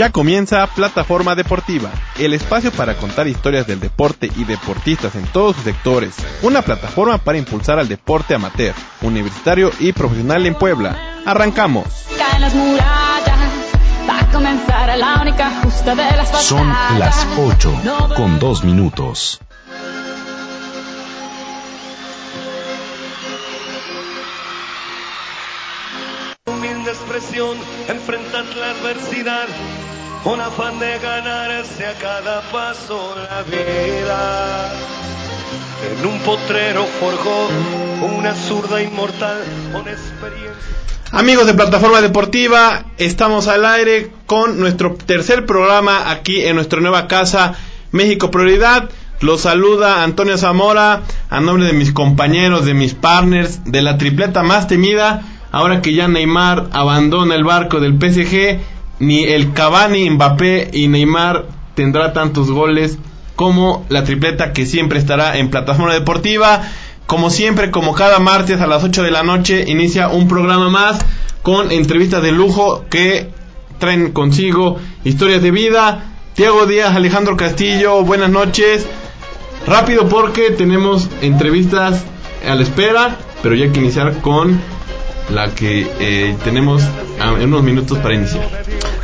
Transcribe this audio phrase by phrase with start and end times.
[0.00, 5.56] Ya comienza Plataforma Deportiva, el espacio para contar historias del deporte y deportistas en todos
[5.56, 6.14] sus sectores.
[6.40, 10.98] Una plataforma para impulsar al deporte amateur, universitario y profesional en Puebla.
[11.26, 11.84] Arrancamos.
[16.40, 17.82] Son las 8
[18.16, 19.38] con 2 minutos.
[27.20, 27.56] Humilde expresión,
[27.88, 29.46] enfrentar la adversidad
[30.24, 34.72] con afán de ganarse a cada paso la vida.
[35.90, 37.48] En un potrero forjó
[38.16, 39.38] una zurda inmortal
[39.72, 40.76] con experiencia.
[41.12, 47.08] Amigos de Plataforma Deportiva, estamos al aire con nuestro tercer programa aquí en nuestra nueva
[47.08, 47.54] casa
[47.92, 48.88] México Prioridad.
[49.20, 54.42] Los saluda Antonio Zamora a nombre de mis compañeros, de mis partners, de la tripleta
[54.42, 55.22] más temida.
[55.52, 58.60] Ahora que ya Neymar abandona el barco del PSG,
[59.00, 62.98] ni el Cavani, Mbappé y Neymar tendrá tantos goles
[63.34, 66.62] como la tripleta que siempre estará en Plataforma Deportiva.
[67.06, 70.98] Como siempre, como cada martes a las 8 de la noche, inicia un programa más
[71.42, 73.30] con entrevistas de lujo que
[73.78, 76.04] traen consigo historias de vida.
[76.34, 78.86] Tiago Díaz, Alejandro Castillo, buenas noches.
[79.66, 82.04] Rápido porque tenemos entrevistas
[82.48, 84.60] a la espera, pero ya hay que iniciar con
[85.30, 86.82] la que eh, tenemos
[87.18, 88.48] en unos minutos para iniciar.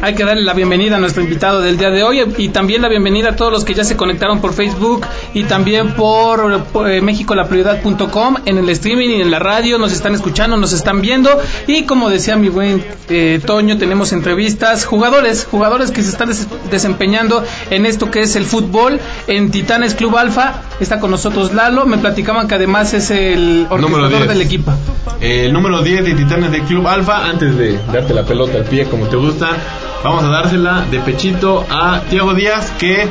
[0.00, 2.88] Hay que darle la bienvenida a nuestro invitado del día de hoy y también la
[2.88, 7.00] bienvenida a todos los que ya se conectaron por Facebook y también por, por eh,
[7.00, 9.78] mexicolaprioridad.com en el streaming y en la radio.
[9.78, 11.30] Nos están escuchando, nos están viendo
[11.66, 16.46] y como decía mi buen eh, Toño, tenemos entrevistas, jugadores, jugadores que se están des
[16.70, 20.62] desempeñando en esto que es el fútbol en Titanes Club Alfa.
[20.78, 24.72] Está con nosotros Lalo, me platicaban que además es el orquestador del equipo.
[25.20, 28.64] Eh, el número 10 de Titanes del Club Alfa, antes de darte la pelota al
[28.64, 29.56] pie como te gusta,
[30.04, 33.08] vamos a dársela de pechito a Tiago Díaz, que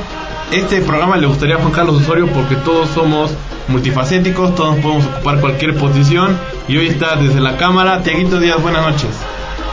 [0.52, 3.32] este programa le gustaría a Juan Carlos Osorio porque todos somos
[3.68, 6.38] multifacéticos, todos podemos ocupar cualquier posición
[6.68, 8.02] y hoy está desde la cámara.
[8.04, 9.10] Tiaguito Díaz, buenas noches.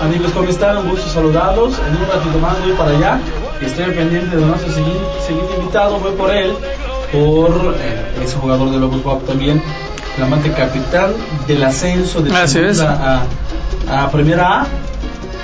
[0.00, 0.78] Amigos, ¿cómo están?
[0.78, 1.78] Un gusto saludarlos.
[1.78, 3.20] En un ratito más voy para allá.
[3.60, 6.00] Estoy pendiente de nuestro siguiente, siguiente invitado.
[6.00, 6.54] Voy por él,
[7.12, 9.62] por eh, ese jugador de Lobos Guap también,
[10.16, 11.12] flamante capitán
[11.46, 12.78] del ascenso de Así es.
[12.78, 13.22] segunda
[13.88, 14.66] a, a Primera A.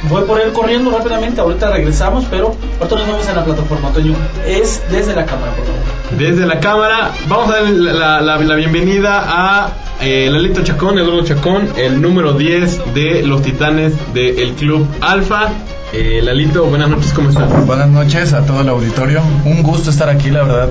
[0.04, 4.14] Voy por él corriendo rápidamente, ahorita regresamos, pero ahorita nos vemos en la plataforma, Toño.
[4.46, 6.18] Es desde la cámara, por favor.
[6.18, 11.68] Desde la cámara, vamos a dar la, la- bienvenida a eh, Lalito Chacón, Eduardo Chacón,
[11.76, 15.48] el número 10 de los titanes del Club Alfa.
[15.92, 17.66] Eh, Lalito, buenas noches, ¿cómo estás?
[17.66, 19.22] Buenas noches a todo el auditorio.
[19.44, 20.68] Un gusto estar aquí, la verdad.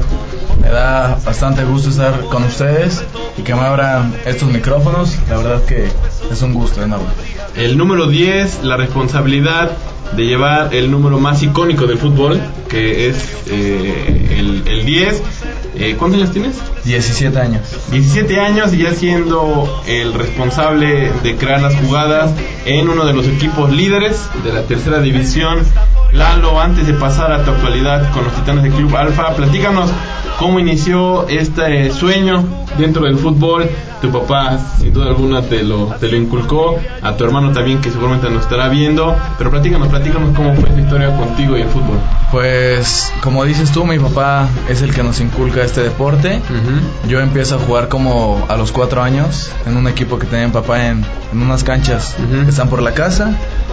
[0.62, 3.04] Me da bastante gusto estar con ustedes
[3.36, 5.18] y que me abran estos micrófonos.
[5.30, 5.88] La verdad que
[6.32, 7.08] es un gusto enorme.
[7.56, 9.72] El número 10, la responsabilidad
[10.16, 12.40] de llevar el número más icónico del fútbol,
[12.70, 13.18] que es
[13.48, 15.24] eh, el, el 10.
[15.80, 16.56] Eh, ¿Cuántos años tienes?
[16.86, 17.62] 17 años.
[17.92, 22.32] 17 años y ya siendo el responsable de crear las jugadas
[22.66, 25.60] en uno de los equipos líderes de la tercera división.
[26.12, 29.92] Lalo, antes de pasar a tu actualidad con los Titanes de Club Alfa, platícanos
[30.40, 32.44] cómo inició este sueño
[32.80, 33.70] dentro del fútbol.
[34.02, 36.80] Tu papá, sin duda alguna, te lo, te lo inculcó.
[37.02, 39.16] A tu hermano también, que seguramente nos estará viendo.
[39.38, 41.98] Pero platícanos, platícanos cómo fue esta historia contigo y el fútbol.
[42.32, 46.40] Pues, como dices tú, mi papá es el que nos inculca este deporte.
[47.08, 50.54] Yo empiezo a jugar como a los 4 años en un equipo que tenía mi
[50.54, 53.32] papá en, en unas canchas que están por la casa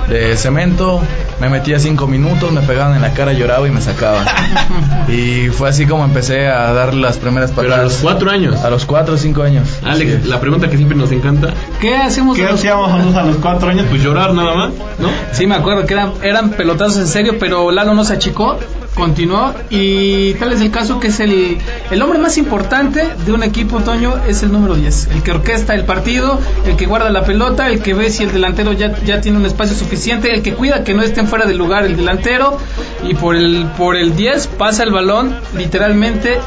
[0.08, 1.00] de cemento.
[1.40, 4.24] Me metía 5 minutos, me pegaban en la cara, lloraba y me sacaban.
[5.08, 7.80] y fue así como empecé a dar las primeras Pero patadas.
[7.80, 8.60] a los 4 años.
[8.64, 9.68] A los 4 o 5 años.
[9.82, 11.52] Alex, La pregunta que siempre nos encanta.
[11.80, 12.36] ¿Qué hacemos?
[12.36, 13.86] ¿Qué hacíamos nosotros a los 4 años?
[13.88, 15.08] Pues llorar nada más, ¿no?
[15.32, 18.58] Sí, me acuerdo que eran, eran pelotazos en serio, pero Lalo no se achicó,
[18.94, 21.58] continuó y tal es el caso que es el,
[21.90, 25.74] el hombre más importante de un equipo, Toño, es el número 10, el que orquesta
[25.74, 29.20] el partido, el que guarda la pelota, el que ve si el delantero ya, ya
[29.20, 32.58] tiene un espacio suficiente, el que cuida que no estén fuera del lugar el delantero
[33.02, 36.38] y por el, por el 10 pasa el balón literalmente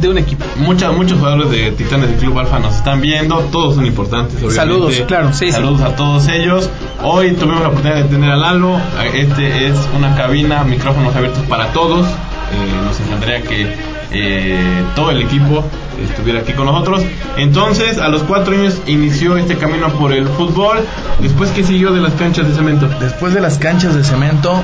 [0.00, 0.44] de un equipo.
[0.56, 4.54] Mucha- muchos jugadores de Titanes del Club Alfa nos están viendo, todos son importantes, obviamente.
[4.56, 5.52] Saludos, claro, sí, sí.
[5.52, 6.68] Saludos a todos ellos.
[7.02, 8.78] Hoy tuvimos la oportunidad de tener a Lalo.
[9.14, 12.06] Este es una cabina, micrófonos abiertos para todos.
[12.06, 13.76] Eh, nos encantaría que
[14.10, 14.58] eh,
[14.96, 15.62] todo el equipo
[16.02, 17.02] estuviera aquí con nosotros.
[17.36, 20.78] Entonces, a los cuatro años inició este camino por el fútbol.
[21.20, 22.88] Después, ¿qué siguió de las canchas de cemento?
[23.00, 24.62] Después de las canchas de cemento,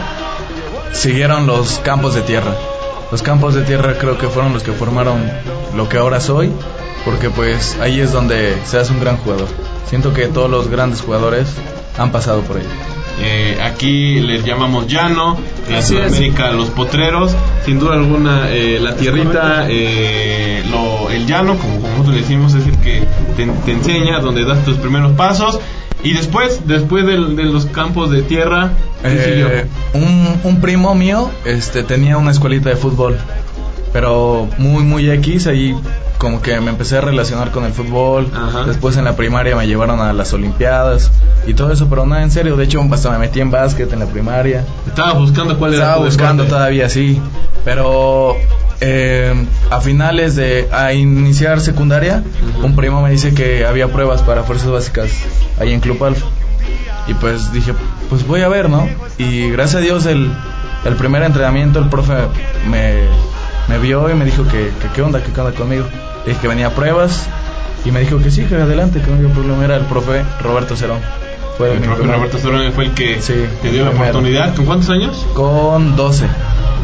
[0.93, 2.53] siguieron los campos de tierra.
[3.15, 5.23] Los campos de tierra creo que fueron los que formaron
[5.77, 6.51] lo que ahora soy,
[7.05, 9.47] porque pues ahí es donde se hace un gran jugador.
[9.89, 11.47] Siento que todos los grandes jugadores
[11.97, 12.67] han pasado por ahí.
[13.23, 15.39] Eh, aquí les llamamos llano,
[15.69, 15.77] en.
[16.11, 21.91] Sudamérica los potreros, sin duda alguna eh, la tierrita, eh, lo- el llano, como, como
[21.93, 23.05] nosotros le decimos, es el que
[23.37, 25.61] te, te enseña, donde das tus primeros pasos.
[26.05, 28.71] Y después, después de, los campos de tierra,
[29.03, 29.49] ¿qué siguió?
[29.49, 33.17] Eh, un, un primo mío este, tenía una escuelita de fútbol,
[33.93, 35.75] pero muy, muy X, ahí
[36.19, 38.31] como que me empecé a relacionar con el fútbol.
[38.35, 38.65] Ajá.
[38.65, 41.11] Después en la primaria me llevaron a las Olimpiadas
[41.47, 42.57] y todo eso, pero nada en serio.
[42.57, 44.65] De hecho, hasta me metí en básquet en la primaria.
[44.87, 46.51] Estaba buscando cuál era Estaba buscando deporte.
[46.51, 47.21] todavía, sí.
[47.65, 48.37] Pero
[48.81, 49.33] eh,
[49.71, 50.69] a finales de.
[50.73, 52.23] a iniciar secundaria,
[52.63, 55.11] un primo me dice que había pruebas para fuerzas básicas
[55.61, 56.27] ahí en Club Alfa.
[57.07, 57.73] Y pues dije,
[58.09, 58.89] pues voy a ver, ¿no?
[59.19, 60.31] Y gracias a Dios, el,
[60.85, 62.15] el primer entrenamiento, el profe
[62.71, 62.95] me,
[63.69, 65.85] me vio y me dijo que, que qué onda, que qué onda conmigo.
[66.25, 67.27] Le dije que venía a pruebas
[67.85, 69.65] y me dijo que sí, que adelante, que no había problema.
[69.65, 71.01] Era el profe Roberto Cerón.
[71.59, 74.55] Fue El mi profe primer- Roberto Sorón fue el que Sí, te dio la oportunidad.
[74.57, 75.27] ¿Con cuántos años?
[75.35, 76.25] Con 12.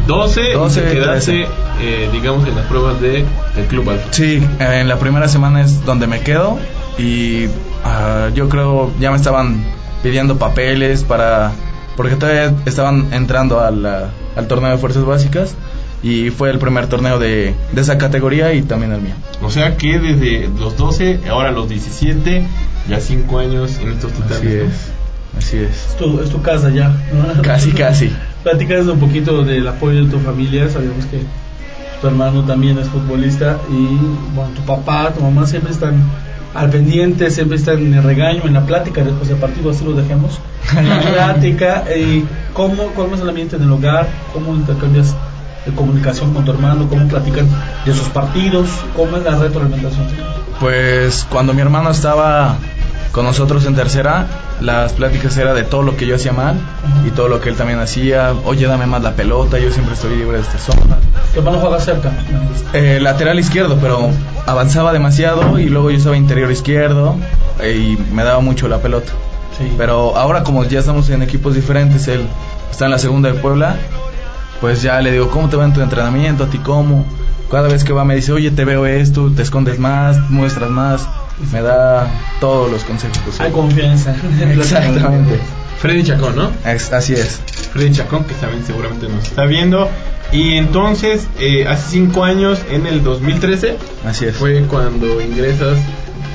[0.07, 1.47] 12, 12, y 13.
[1.81, 3.25] eh, digamos, en las pruebas de,
[3.55, 4.07] del Club Alfa.
[4.11, 6.57] Sí, en la primera semana es donde me quedo
[6.97, 7.45] y
[7.83, 9.63] ah, yo creo ya me estaban
[10.03, 11.51] pidiendo papeles para
[11.95, 15.55] porque todavía estaban entrando al, ah, al torneo de fuerzas básicas
[16.03, 19.13] y fue el primer torneo de, de esa categoría y también el mío.
[19.41, 22.43] O sea que desde los 12, ahora los 17,
[22.89, 24.37] ya 5 años en estos titanes.
[24.39, 24.63] Así ¿no?
[24.63, 24.91] es,
[25.37, 25.69] así es.
[25.91, 26.89] Es tu, es tu casa ya.
[26.89, 27.41] ¿no?
[27.43, 28.11] Casi, casi.
[28.43, 30.69] Platicas un poquito del apoyo de tu familia.
[30.69, 31.21] Sabemos que
[32.01, 33.97] tu hermano también es futbolista y
[34.35, 36.03] bueno, tu papá, tu mamá siempre están
[36.53, 39.93] al pendiente, siempre están en el regaño, en la plática después del partido, así lo
[39.93, 40.39] dejemos.
[40.75, 45.15] En la plática, y cómo, cómo es el ambiente en el hogar, cómo intercambias
[45.65, 47.47] de comunicación con tu hermano, cómo platican
[47.85, 50.07] de sus partidos, cómo es la retroalimentación.
[50.59, 52.57] Pues cuando mi hermano estaba
[53.11, 54.27] con nosotros en tercera,
[54.61, 56.55] las pláticas era de todo lo que yo hacía mal
[57.05, 58.33] y todo lo que él también hacía.
[58.45, 60.97] Oye, dame más la pelota, yo siempre estoy libre de esta zona.
[61.33, 62.11] Tu hermano juega cerca.
[62.73, 64.09] Eh, lateral izquierdo, pero
[64.45, 67.15] avanzaba demasiado y luego yo estaba interior izquierdo
[67.59, 69.11] eh, y me daba mucho la pelota.
[69.57, 69.73] Sí.
[69.77, 72.25] Pero ahora como ya estamos en equipos diferentes, él
[72.71, 73.75] está en la segunda de Puebla,
[74.61, 76.45] pues ya le digo, ¿cómo te va en tu entrenamiento?
[76.45, 77.05] ¿A ti cómo?
[77.49, 81.09] Cada vez que va me dice, oye, te veo esto, te escondes más, muestras más.
[81.51, 82.07] Me da
[82.39, 83.51] todos los consejos Hay posibles.
[83.53, 84.15] confianza.
[84.53, 85.39] Exactamente.
[85.79, 86.51] Freddy Chacón, ¿no?
[86.65, 87.39] Es- así es.
[87.73, 89.89] Freddy Chacón, que también seguramente nos está viendo.
[90.31, 94.35] Y entonces, eh, hace 5 años, en el 2013, Así es.
[94.35, 95.77] fue cuando ingresas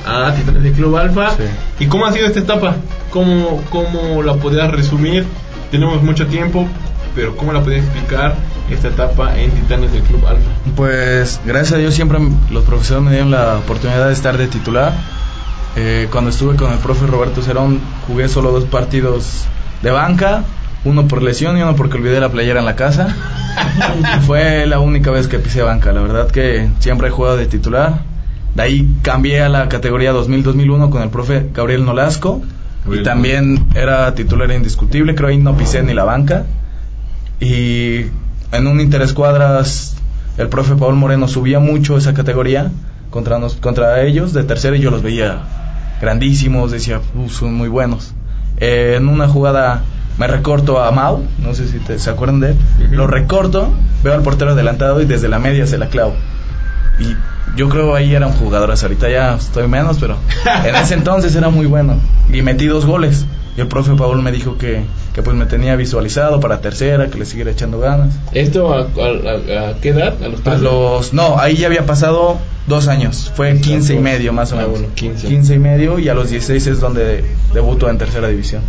[0.07, 1.31] a Titanes del Club Alfa.
[1.31, 1.45] Sí.
[1.81, 2.77] ¿Y cómo ha sido esta etapa?
[3.11, 5.25] ¿Cómo, ¿Cómo la podrías resumir?
[5.71, 6.67] Tenemos mucho tiempo,
[7.15, 8.35] pero ¿cómo la podrías explicar
[8.71, 10.51] esta etapa en Titanes del Club Alfa?
[10.75, 12.19] Pues gracias a Dios siempre
[12.51, 14.93] los profesores me dieron la oportunidad de estar de titular.
[15.77, 19.45] Eh, cuando estuve con el profe Roberto Cerón jugué solo dos partidos
[19.83, 20.45] de banca,
[20.85, 23.15] uno por lesión y uno porque olvidé la playera en la casa.
[24.27, 28.01] Fue la única vez que pisé banca, la verdad que siempre he jugado de titular.
[28.55, 32.41] De ahí cambié a la categoría 2000-2001 con el profe Gabriel Nolasco
[32.85, 36.47] Gabriel y también era titular indiscutible, creo ahí no pisé ni la banca.
[37.39, 38.07] Y
[38.53, 39.95] en un interescuadras
[40.39, 42.71] el profe Paul Moreno subía mucho esa categoría
[43.11, 45.41] contra, nos, contra ellos de tercera y yo los veía
[46.01, 48.13] grandísimos, decía, "Uh, son muy buenos.
[48.59, 49.83] Eh, en una jugada
[50.19, 52.57] me recorto a Mau, no sé si te, se acuerdan de él,
[52.91, 53.71] lo recorto,
[54.03, 56.15] veo al portero adelantado y desde la media se la clavo.
[56.99, 57.17] Y
[57.57, 60.17] yo creo ahí eran jugadores, ahorita ya estoy menos, pero
[60.65, 61.97] en ese entonces era muy bueno.
[62.33, 63.27] Y metí dos goles.
[63.57, 64.85] Y el profe Paul me dijo que,
[65.17, 68.15] que pues me tenía visualizado para tercera, que le siguiera echando ganas.
[68.33, 70.15] ¿Esto a, a- a qué edad?
[70.23, 74.35] ¿A los A los, no, ahí ya había pasado dos años, fue 15 y medio
[74.35, 74.73] más o Ah, menos.
[74.73, 75.55] bueno, 15.
[75.55, 78.61] y medio y a los 16 es donde debuto en tercera división.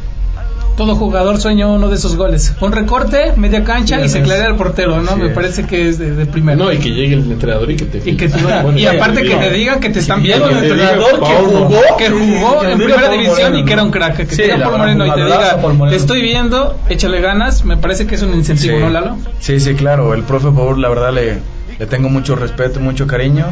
[0.77, 2.53] Todo jugador sueña uno de esos goles.
[2.61, 4.23] Un recorte, media cancha Sí, y se es.
[4.23, 5.13] clarea el portero, ¿no?
[5.15, 6.65] Sí, Me parece que es de, de primero.
[6.65, 9.23] No, y que llegue el entrenador y que te y, que te- Bueno, y aparte
[9.23, 12.77] que te digan que te están Sí, viendo el entrenador que jugó, que jugó en
[12.77, 14.17] primera división Moreno, y que era un crack.
[14.17, 15.57] Que te diga verdad, Moreno y te diga,
[15.89, 19.17] te estoy viendo, échale ganas, me parece que es un incentivo, ¿no, Lalo?
[19.39, 20.13] Sí, sí, claro.
[20.13, 21.39] El profe Paul, la verdad, le,
[21.79, 23.45] le tengo mucho respeto, mucho cariño.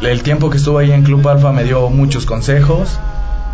[0.00, 2.98] El tiempo que estuve ahí en Club Alfa me dio muchos consejos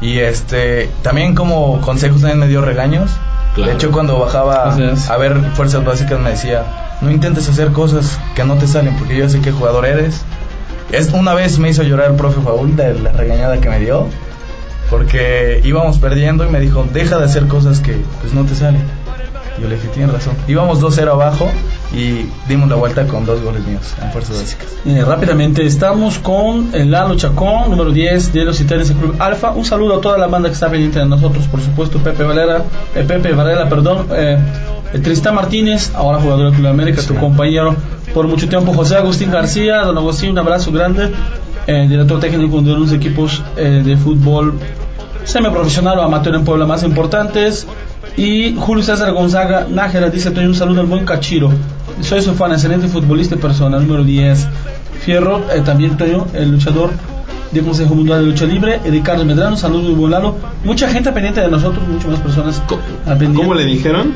[0.00, 3.10] Y este, también como consejos también me dio regaños.
[3.54, 3.70] Claro.
[3.70, 6.64] De hecho, cuando bajaba a ver fuerzas básicas me decía,
[7.00, 10.22] no intentes hacer cosas que no te salen porque yo sé qué jugador eres.
[10.92, 14.06] Es, una vez me hizo llorar el profe Faul de la regañada que me dio
[14.90, 18.82] porque íbamos perdiendo y me dijo, deja de hacer cosas que pues no te salen.
[19.58, 20.34] Y yo le dije, tienes razón.
[20.46, 21.50] Íbamos 2-0 abajo
[21.92, 24.66] y dimos la vuelta con dos goles míos en fuerzas básicas.
[24.84, 29.50] Eh, rápidamente, estamos con el Lalo Chacón, número 10 de los Titanes del Club Alfa.
[29.52, 32.64] Un saludo a toda la banda que está pendiente de nosotros, por supuesto, Pepe Valera,
[32.94, 34.38] eh, Pepe Varela, perdón, eh,
[34.92, 37.76] eh, Tristán Martínez, ahora jugador del Club América, tu compañero
[38.12, 41.12] por mucho tiempo, José Agustín García, don Agustín, un abrazo grande,
[41.66, 44.58] eh, director técnico de unos equipos de fútbol
[45.24, 47.66] semiprofesional o amateur en Puebla más importantes.
[48.16, 51.50] Y Julio César Gonzaga Nájera dice: Toño, un saludo al buen Cachiro.
[52.00, 53.78] Soy su fan, excelente futbolista persona.
[53.78, 54.46] Número 10.
[55.04, 56.90] Fierro, eh, también Toño, el luchador
[57.52, 58.80] del Consejo Mundial de Lucha Libre.
[58.84, 60.36] Ricardo Medrano, saludos y buen Lalo.
[60.64, 62.62] Mucha gente pendiente de nosotros, muchas más personas.
[63.34, 64.14] ¿Cómo le dijeron?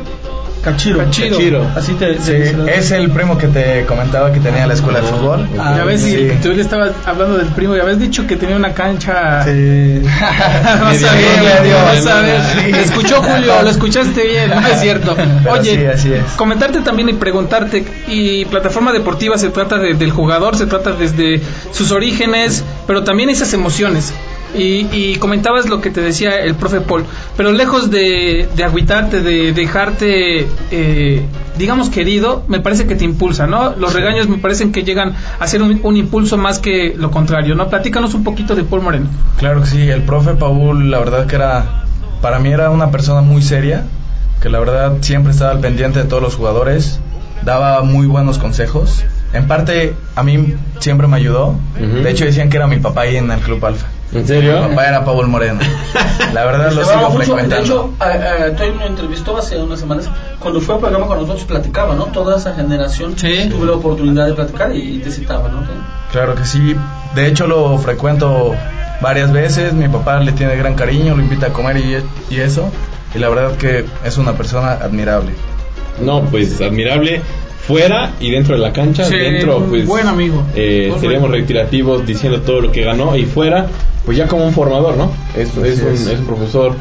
[0.63, 0.99] Cachiro.
[0.99, 1.37] Cachiro.
[1.37, 1.67] Cachiro.
[1.75, 5.07] Así te, Sí, te- es el primo que te comentaba que tenía la escuela de
[5.09, 5.49] fútbol.
[5.59, 6.29] Ah, ya ves, sí.
[6.33, 9.43] y tú le estabas hablando del primo y habías dicho que tenía una cancha.
[9.45, 10.03] Sí.
[10.05, 12.71] Vas a ver, sí.
[12.79, 15.17] Escuchó Julio, lo escuchaste bien, no es cierto.
[15.17, 16.25] Pero Oye, sí, así es.
[16.37, 21.41] comentarte también y preguntarte, y plataforma deportiva se trata de- del jugador, se trata desde
[21.73, 24.13] sus orígenes, pero también esas emociones.
[24.55, 27.05] Y, y comentabas lo que te decía el profe Paul,
[27.37, 31.25] pero lejos de, de agüitarte, de dejarte, eh,
[31.57, 33.77] digamos, querido, me parece que te impulsa, ¿no?
[33.77, 37.55] Los regaños me parecen que llegan a ser un, un impulso más que lo contrario,
[37.55, 37.69] ¿no?
[37.69, 39.07] Platícanos un poquito de Paul Moreno.
[39.39, 41.85] Claro que sí, el profe Paul, la verdad que era,
[42.21, 43.85] para mí era una persona muy seria,
[44.43, 46.99] que la verdad siempre estaba al pendiente de todos los jugadores,
[47.45, 49.05] daba muy buenos consejos.
[49.33, 51.55] En parte, a mí siempre me ayudó.
[51.79, 53.87] De hecho, decían que era mi papá ahí en el Club Alfa.
[54.13, 54.61] ¿En serio?
[54.69, 55.61] papá era Paul Moreno.
[56.35, 57.19] La verdad lo sigo mucho.
[57.19, 57.65] De frecuentando.
[57.65, 60.09] hecho, eh, eh, Toy me entrevistó hace unas semanas.
[60.39, 62.05] Cuando fue al programa con nosotros, platicaba, ¿no?
[62.07, 63.17] Toda esa generación.
[63.17, 63.49] Sí.
[63.51, 65.63] Tuve la oportunidad de platicar y, y te citaba, ¿no?
[66.11, 66.75] Claro que sí.
[67.15, 68.55] De hecho, lo frecuento
[69.01, 69.73] varias veces.
[69.73, 72.03] Mi papá le tiene gran cariño, lo invita a comer y,
[72.35, 72.69] y eso.
[73.15, 75.33] Y la verdad que es una persona admirable.
[76.01, 77.23] No, pues admirable
[77.67, 79.05] fuera y dentro de la cancha.
[79.05, 79.87] Sí, dentro, pues.
[79.87, 80.45] buen amigo.
[80.55, 81.35] eh, seríamos bueno.
[81.35, 83.67] reiterativos diciendo todo lo que ganó y fuera,
[84.05, 85.13] pues ya como un formador, ¿no?
[85.37, 85.81] Es, un, es.
[85.81, 86.75] es un profesor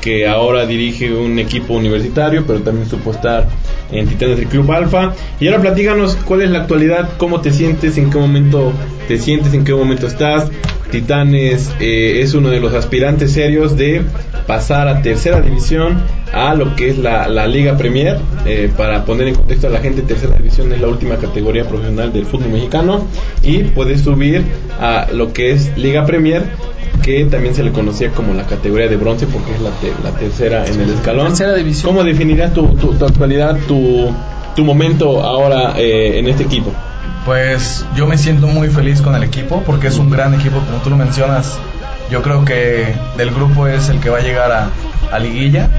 [0.00, 3.46] que ahora dirige un equipo universitario, pero también supo estar
[3.92, 5.14] en Titanes del Club Alfa.
[5.38, 8.72] Y ahora platícanos cuál es la actualidad, cómo te sientes, en qué momento
[9.08, 10.50] te sientes, en qué momento estás.
[10.90, 14.02] Titanes eh, es uno de los aspirantes serios de
[14.50, 16.02] pasar a tercera división
[16.32, 18.18] a lo que es la, la Liga Premier.
[18.44, 22.12] Eh, para poner en contexto a la gente, tercera división es la última categoría profesional
[22.12, 23.06] del fútbol mexicano
[23.44, 24.42] y puedes subir
[24.80, 26.42] a lo que es Liga Premier
[27.04, 30.10] que también se le conocía como la categoría de bronce porque es la, te- la
[30.18, 31.28] tercera en el escalón.
[31.28, 31.92] Tercera división.
[31.94, 34.10] ¿Cómo definirías tu, tu, tu actualidad, tu,
[34.56, 36.72] tu momento ahora eh, en este equipo?
[37.24, 40.78] Pues yo me siento muy feliz con el equipo porque es un gran equipo, como
[40.82, 41.56] tú lo mencionas.
[42.10, 44.70] Yo creo que del grupo es el que va a llegar a,
[45.12, 45.70] a liguilla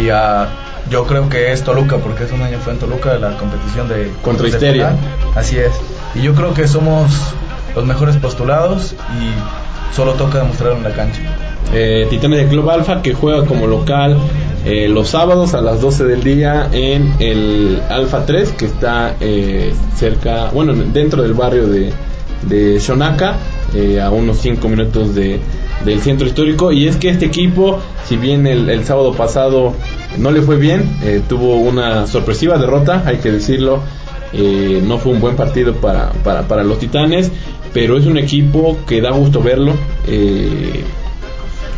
[0.00, 0.48] y a,
[0.90, 4.12] yo creo que es Toluca porque hace un año fue en Toluca la competición de
[4.22, 4.96] Contra de Histeria.
[5.34, 5.72] Así es.
[6.14, 7.10] Y yo creo que somos
[7.74, 11.20] los mejores postulados y solo toca demostrarlo en la cancha.
[11.74, 14.16] Eh, Titanes del Club Alfa que juega como local
[14.64, 19.74] eh, los sábados a las 12 del día en el Alfa 3 que está eh,
[19.96, 21.92] cerca, bueno, dentro del barrio de,
[22.42, 23.34] de Shonaka,
[23.74, 25.38] eh, a unos 5 minutos de,
[25.84, 26.72] del centro histórico.
[26.72, 29.74] Y es que este equipo, si bien el, el sábado pasado
[30.18, 33.80] no le fue bien, eh, tuvo una sorpresiva derrota, hay que decirlo.
[34.32, 37.30] Eh, no fue un buen partido para, para, para los Titanes,
[37.72, 39.72] pero es un equipo que da gusto verlo.
[40.06, 40.82] Eh,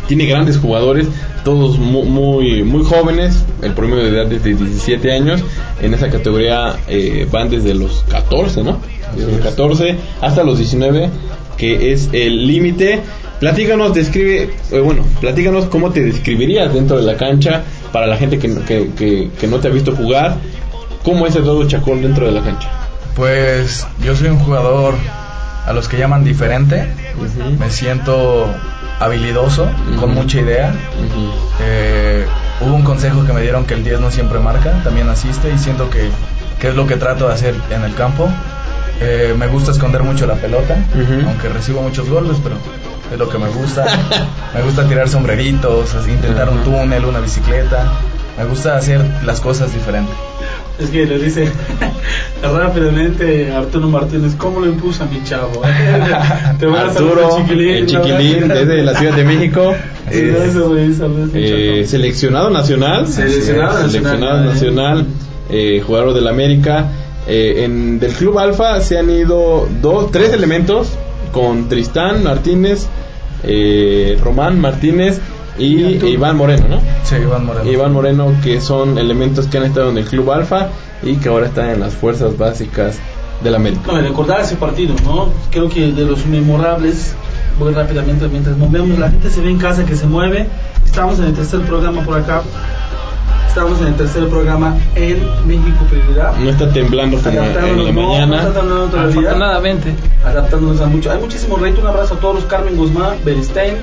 [0.07, 1.07] tiene grandes jugadores,
[1.45, 5.43] todos mu- muy, muy jóvenes, el promedio de edad es de 17 años,
[5.81, 8.79] en esa categoría eh, van desde los 14, ¿no?
[9.15, 11.09] Desde los 14 hasta los 19,
[11.59, 13.01] que es el límite.
[13.39, 17.61] Platícanos, describe, eh, bueno, platícanos cómo te describirías dentro de la cancha
[17.93, 20.35] para la gente que, no- que, que- que no te ha visto jugar,
[21.03, 22.69] cómo es Eduardo Chacón dentro de la cancha.
[23.15, 24.95] Pues yo soy un jugador
[25.65, 26.87] a los que llaman diferente.
[27.59, 28.47] Me siento
[28.99, 30.73] habilidoso, con mucha idea.
[31.61, 32.25] Eh,
[32.61, 35.57] hubo un consejo que me dieron que el 10 no siempre marca, también asiste y
[35.57, 36.09] siento que,
[36.59, 38.29] que es lo que trato de hacer en el campo.
[39.01, 40.77] Eh, me gusta esconder mucho la pelota,
[41.25, 42.57] aunque recibo muchos golpes, pero
[43.11, 43.85] es lo que me gusta.
[44.53, 47.91] me gusta tirar sombreritos, así, intentar un túnel, una bicicleta.
[48.37, 50.15] Me gusta hacer las cosas diferentes.
[50.79, 51.51] Es que le dice
[52.41, 55.61] rápidamente Arturo Martínez, ¿cómo lo impuso a mi chavo?
[56.59, 59.75] Te voy a Arturo, chiquilín, el chiquilín desde la Ciudad de México.
[61.33, 63.07] Eh, seleccionado nacional.
[63.07, 65.05] Seleccionado, seleccionado nacional.
[65.49, 66.87] Eh, jugador del América.
[67.31, 70.89] Eh, en, del Club Alfa se han ido dos, tres elementos
[71.31, 72.87] con Tristán Martínez,
[74.23, 75.21] Román Martínez
[75.59, 76.81] y Iván Moreno, ¿no?
[77.03, 77.71] Sí, Iván Moreno.
[77.71, 80.69] Iván Moreno, que son elementos que han estado en el Club Alfa
[81.03, 82.97] y que ahora están en las fuerzas básicas
[83.43, 83.83] del América.
[83.85, 85.29] No, recordar ese partido, ¿no?
[85.51, 87.13] Creo que de los memorables,
[87.57, 90.47] muy rápidamente, mientras movemos, la gente se ve en casa que se mueve.
[90.85, 92.41] Estamos en el tercer programa por acá.
[93.49, 96.37] Estamos en el tercer programa en México Prioridad.
[96.37, 98.25] No está temblando como en la mañana.
[98.27, 99.19] No está temblando todavía.
[99.19, 99.95] Afortunadamente.
[100.23, 101.11] Adaptándonos a mucho.
[101.11, 101.81] Hay muchísimo reto.
[101.81, 103.73] Un abrazo a todos los Carmen Guzmán, Beristein,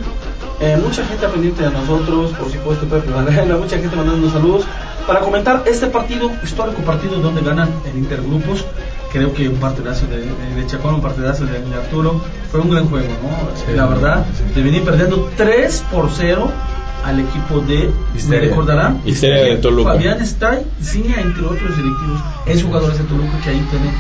[0.61, 4.64] eh, mucha gente pendiente de nosotros, por supuesto Pepe Varela, mucha gente mandando saludos
[5.04, 8.64] para comentar este partido, histórico partido donde ganan en intergrupos.
[9.12, 12.20] Creo que un partidazo de, de Chacón, un partidazo de, Arturo.
[12.52, 13.75] Fue un gran juego, ¿no?
[13.75, 16.52] la verdad, de venir perdiendo 3 por 0
[17.07, 17.91] al equipo de,
[18.29, 19.93] me recordarán, de Toluca.
[19.93, 23.93] Fabián Stay, Ciña, entre otros directivos, es jugadores de Toluca que ahí tienen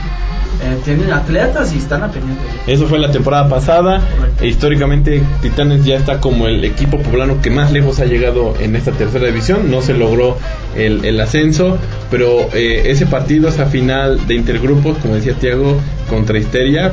[0.62, 2.42] eh, tienen atletas y están a pendiente.
[2.66, 4.00] Eso fue la temporada pasada.
[4.40, 8.74] E históricamente Titanes ya está como el equipo poblano que más lejos ha llegado en
[8.74, 9.70] esta tercera división.
[9.70, 10.38] No se logró
[10.74, 11.76] el, ascenso,
[12.10, 16.92] pero eh, ese partido, esa final de intergrupos, como decía Tiago, contra Histeria,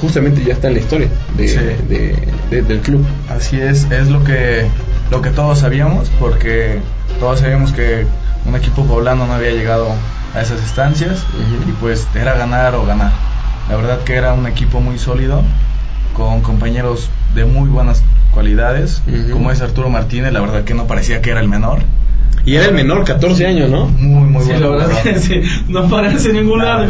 [0.00, 1.08] justamente ya está en la historia
[2.50, 3.04] del club.
[3.28, 4.66] Así es, es lo que,
[5.10, 6.80] lo que todos sabíamos, porque
[7.20, 8.06] todos sabíamos que
[8.44, 9.88] un equipo poblano no había llegado
[10.34, 11.24] a esas instancias
[11.66, 13.12] y pues era ganar o ganar.
[13.68, 15.42] La verdad que era un equipo muy sólido,
[16.16, 21.20] con compañeros de muy buenas cualidades, como es Arturo Martínez, la verdad que no parecía
[21.20, 21.80] que era el menor.
[22.46, 23.86] Y era el menor, 14 años, ¿no?
[23.86, 24.78] Muy, muy bueno.
[25.68, 26.86] no parece ningún lado.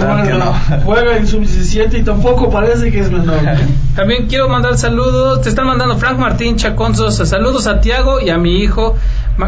[0.84, 3.40] Juega en sub-17 y tampoco parece que es menor.
[3.96, 5.40] También quiero mandar saludos.
[5.40, 7.16] Te están mandando Frank Martín Chaconzos.
[7.16, 8.96] Saludos a Tiago y a mi hijo.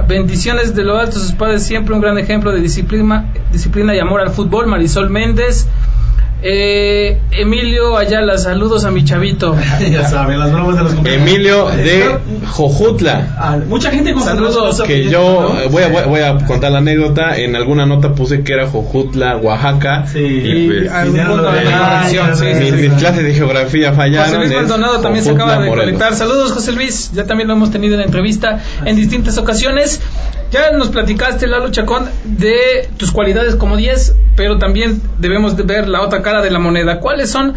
[0.09, 4.23] Bendiciones de lo alto, sus padres siempre un gran ejemplo de disciplina, disciplina y amor
[4.23, 4.67] al fútbol.
[4.67, 5.67] Marisol Méndez.
[6.41, 9.57] Eh, Emilio Ayala, saludos a mi chavito.
[9.91, 13.35] ya saben, las bromas de los Emilio de Jojutla.
[13.37, 14.81] Ah, mucha gente con saludos.
[14.83, 17.37] Que yo voy, a, voy, a, contar la anécdota.
[17.37, 20.07] En alguna nota puse que era Jojutla, Oaxaca.
[20.07, 20.93] Sí, y, pues,
[22.73, 24.27] mis, clases de geografía fallaron.
[24.27, 26.15] José Luis Maldonado también se acaba de conectar.
[26.15, 27.11] Saludos, José Luis.
[27.15, 30.01] Ya también lo hemos tenido en entrevista en distintas ocasiones.
[30.51, 35.89] Ya nos platicaste, Lalo Chacón, de tus cualidades como 10, pero también debemos de ver
[35.89, 37.01] la otra cara de la moneda.
[37.01, 37.55] ¿Cuáles son,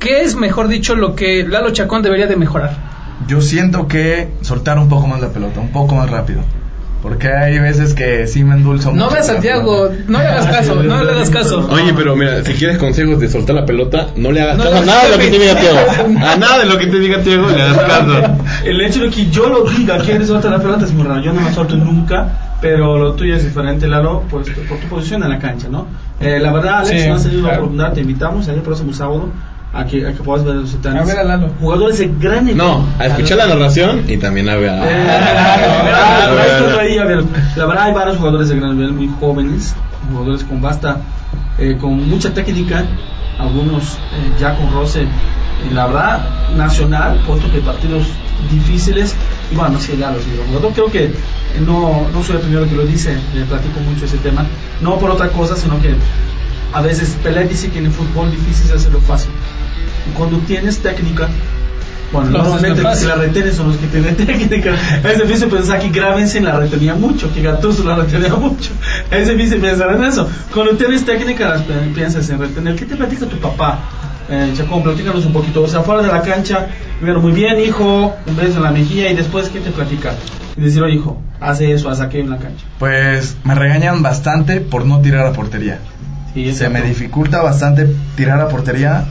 [0.00, 2.76] qué es, mejor dicho, lo que Lalo Chacón debería de mejorar?
[3.26, 6.40] Yo siento que soltar un poco más la pelota, un poco más rápido.
[7.04, 11.04] Porque hay veces que sí me endulzo No veas Santiago, no le hagas caso, no
[11.04, 11.68] le hagas caso.
[11.70, 14.80] Oye, pero mira, si quieres consejos de soltar la pelota, no le hagas caso a
[14.80, 15.78] nada de lo que te diga Tiago.
[16.24, 18.36] A nada de lo que te diga Tiago le hagas caso.
[18.64, 21.20] El hecho de que yo lo diga, quieres soltar la pelota es muy raro.
[21.20, 25.22] Yo no la suelto nunca, pero lo tuyo es diferente, Lalo, pues, por tu posición
[25.24, 25.86] en la cancha, ¿no?
[26.20, 29.28] Eh, la verdad, Alex, no has tenido la oportunidad, te invitamos el próximo sábado
[29.74, 31.02] a que, a que puedas ver los titanes.
[31.02, 31.50] A ver a Lalo.
[31.60, 32.64] Jugadores de gran equipo.
[32.64, 34.76] No, a escuchar la narración y también a ver a.
[37.56, 39.74] La verdad, hay varios jugadores de gran nivel, muy jóvenes,
[40.10, 40.98] jugadores con basta,
[41.58, 42.84] eh, con mucha técnica,
[43.38, 45.06] algunos eh, ya con roce.
[45.68, 48.04] Y la verdad, nacional, puesto que partidos
[48.50, 49.14] difíciles.
[49.50, 50.18] Y bueno, no sé, Lalo,
[50.52, 51.12] yo creo que
[51.66, 54.46] no, no soy el primero que lo dice, le platico mucho ese tema.
[54.80, 55.96] No por otra cosa, sino que
[56.72, 59.30] a veces Pelé dice que en el fútbol difícil es hacerlo fácil
[60.12, 61.28] cuando tienes técnica,
[62.12, 64.74] bueno, normalmente los que la retienes son los que tienen técnica.
[65.02, 68.70] Es difícil pensar que Gravensen la retenía mucho, que Gattuso la retenía mucho.
[69.10, 70.28] Es difícil pensar en eso.
[70.52, 71.64] Cuando tienes técnica,
[71.94, 72.76] piensas en retener.
[72.76, 73.80] ¿Qué te platica tu papá?
[74.30, 75.62] Eh, Chacón, platícanos un poquito.
[75.62, 79.10] O sea, fuera de la cancha, primero, muy bien, hijo, un beso en la mejilla
[79.10, 80.12] y después, ¿qué te platica?
[80.56, 82.64] Y decir, oh, hijo, hace eso, hace aquello en la cancha.
[82.78, 85.80] Pues me regañan bastante por no tirar a portería.
[86.52, 89.04] Se me dificulta bastante tirar a portería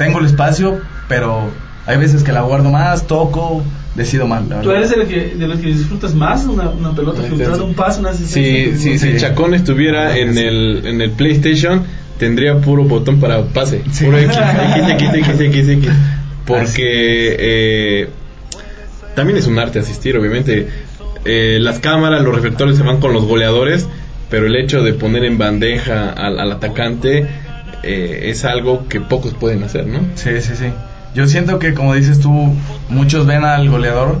[0.00, 1.50] tengo el espacio, pero
[1.86, 3.62] hay veces que la guardo más, toco,
[3.94, 4.44] decido mal.
[4.62, 7.74] ¿Tú eres de, los que, de los que disfrutas más una, una pelota filtrada, un
[7.74, 8.78] paso, una asistencia?
[8.78, 11.84] Sí, sí, si Chacón estuviera en el, en el PlayStation,
[12.18, 13.82] tendría puro botón para pase.
[14.02, 15.90] Puro X, X, X, X, X, X.
[16.46, 18.08] Porque eh,
[19.14, 20.66] también es un arte asistir, obviamente.
[21.26, 23.86] Eh, las cámaras, los reflectores se van con los goleadores,
[24.30, 27.26] pero el hecho de poner en bandeja al, al atacante
[27.82, 30.00] eh, es algo que pocos pueden hacer, ¿no?
[30.14, 30.72] Sí, sí, sí.
[31.14, 32.54] Yo siento que, como dices tú,
[32.88, 34.18] muchos ven al goleador,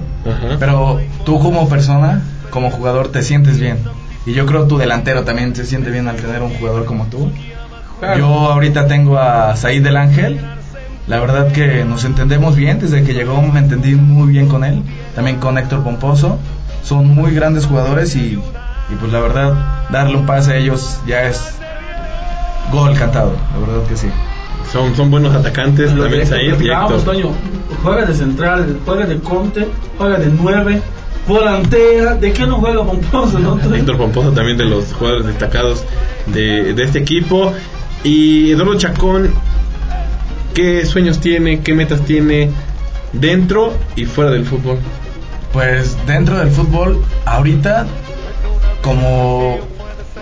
[0.58, 3.78] pero tú como persona, como jugador, te sientes bien.
[4.26, 7.30] Y yo creo tu delantero también se siente bien al tener un jugador como tú.
[8.00, 8.18] Claro.
[8.18, 10.40] Yo ahorita tengo a Said del Ángel.
[11.06, 12.80] La verdad que nos entendemos bien.
[12.80, 14.82] Desde que llegó me entendí muy bien con él.
[15.14, 16.38] También con Héctor Pomposo.
[16.82, 21.22] Son muy grandes jugadores y, y pues la verdad darle un pase a ellos ya
[21.22, 21.54] es
[22.70, 23.32] gol cantado.
[23.52, 24.08] La verdad que sí.
[24.72, 27.02] Son, son buenos atacantes, Lo también Said y Héctor.
[27.02, 27.30] Toño,
[27.82, 29.66] juega de central, juega de conte,
[29.98, 30.80] juega de nueve,
[31.26, 32.14] volantea.
[32.14, 33.38] ¿De qué no juega Pomposo?
[33.38, 33.58] No?
[33.74, 35.84] Héctor Pomposo también de los jugadores destacados
[36.26, 37.52] de, de este equipo.
[38.04, 39.30] Y Eduardo Chacón,
[40.54, 41.60] ¿qué sueños tiene?
[41.60, 42.50] ¿Qué metas tiene
[43.12, 44.78] dentro y fuera del fútbol?
[45.52, 47.86] Pues dentro del fútbol, ahorita,
[48.82, 49.58] como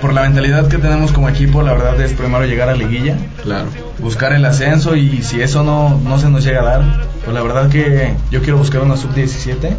[0.00, 3.66] por la mentalidad que tenemos como equipo, la verdad es primero llegar a liguilla, Claro.
[3.98, 6.82] buscar el ascenso y si eso no, no se nos llega a dar,
[7.24, 9.70] pues la verdad que yo quiero buscar una sub-17,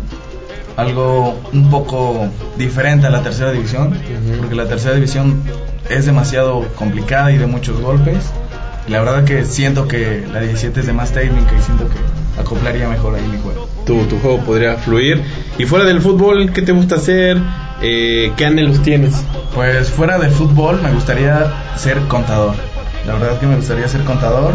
[0.77, 2.27] algo un poco
[2.57, 3.93] diferente a la tercera división,
[4.39, 5.41] porque la tercera división
[5.89, 8.29] es demasiado complicada y de muchos golpes.
[8.87, 12.87] La verdad que siento que la 17 es de más técnica y siento que acoplaría
[12.87, 13.67] mejor ahí mi juego.
[13.85, 15.21] Tu, tu juego podría fluir.
[15.57, 17.37] Y fuera del fútbol, ¿qué te gusta hacer?
[17.81, 19.23] Eh, ¿Qué anhelos tienes?
[19.55, 22.55] Pues fuera del fútbol me gustaría ser contador.
[23.05, 24.53] La verdad que me gustaría ser contador.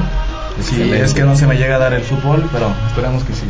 [0.61, 1.05] Si Excelente.
[1.05, 3.45] es que no se me llega a dar el fútbol, pero esperemos que sí.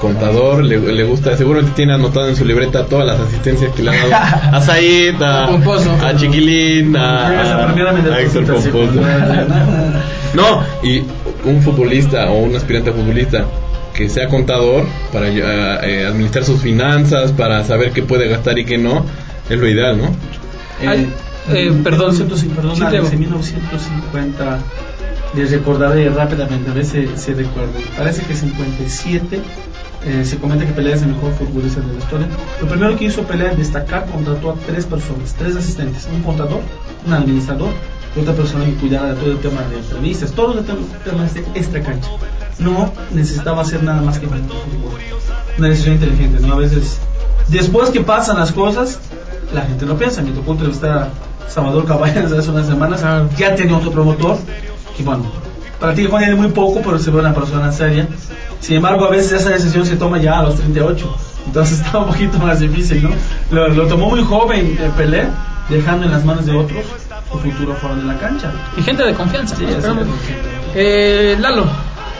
[0.00, 3.82] Contador, le, le gusta, seguro que tiene anotado en su libreta todas las asistencias que
[3.82, 4.24] le han dado
[4.56, 5.92] a Said, a, Pomposo.
[6.02, 9.00] a Chiquilín, a, a Héctor sí, Pomposo.
[10.34, 11.02] No, y
[11.44, 13.44] un futbolista o un aspirante a futbolista
[14.00, 18.78] que sea contador para eh, administrar sus finanzas, para saber qué puede gastar y qué
[18.78, 19.04] no,
[19.48, 20.10] es lo ideal, ¿no?
[20.80, 21.12] Ay,
[21.52, 22.12] eh, perdón.
[22.16, 24.58] 1950, perdón, en 1950
[25.36, 27.72] les recordaré rápidamente, a ver si, si recuerdo.
[27.96, 29.40] Parece que 57
[30.06, 32.26] eh, se comenta que Pelé es el mejor futbolista de la historia.
[32.60, 36.60] Lo primero que hizo Pelé al destacar, contrató a tres personas, tres asistentes, un contador,
[37.06, 37.68] un administrador
[38.16, 41.34] y otra persona que cuidara de todo el tema de entrevistas, todos los tem- temas
[41.34, 42.08] de extra cancha.
[42.60, 45.00] No necesitaba hacer nada más que jugar fútbol.
[45.58, 46.54] Una decisión inteligente, ¿no?
[46.54, 46.98] A veces,
[47.48, 48.98] después que pasan las cosas,
[49.52, 50.22] la gente no piensa.
[50.22, 51.08] Me tocó entrevistar a
[51.48, 53.28] Salvador Cabañas hace unas semanas, Claro.
[53.36, 54.36] ya tenía otro promotor,
[54.96, 55.24] que bueno,
[55.78, 58.06] practica con él muy poco, pero se ve una persona seria.
[58.60, 62.06] Sin embargo, a veces esa decisión se toma ya a los 38, entonces está un
[62.08, 63.10] poquito más difícil, ¿no?
[63.50, 65.26] Lo, lo tomó muy joven eh, Pelé,
[65.68, 66.84] dejando en las manos de otros
[67.32, 68.52] su futuro fuera de la cancha.
[68.76, 69.54] Y gente de confianza.
[69.56, 69.70] Sí, ¿no?
[69.72, 70.06] es.
[70.74, 71.64] Eh, Lalo,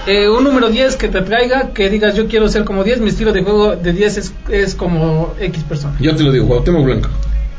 [0.07, 3.11] eh, un número 10 que te traiga, que digas yo quiero ser como 10, mi
[3.11, 5.97] estilo de juego de 10 es, es como X persona.
[6.01, 7.09] Yo te lo digo, Cuauhtémoc Blanco.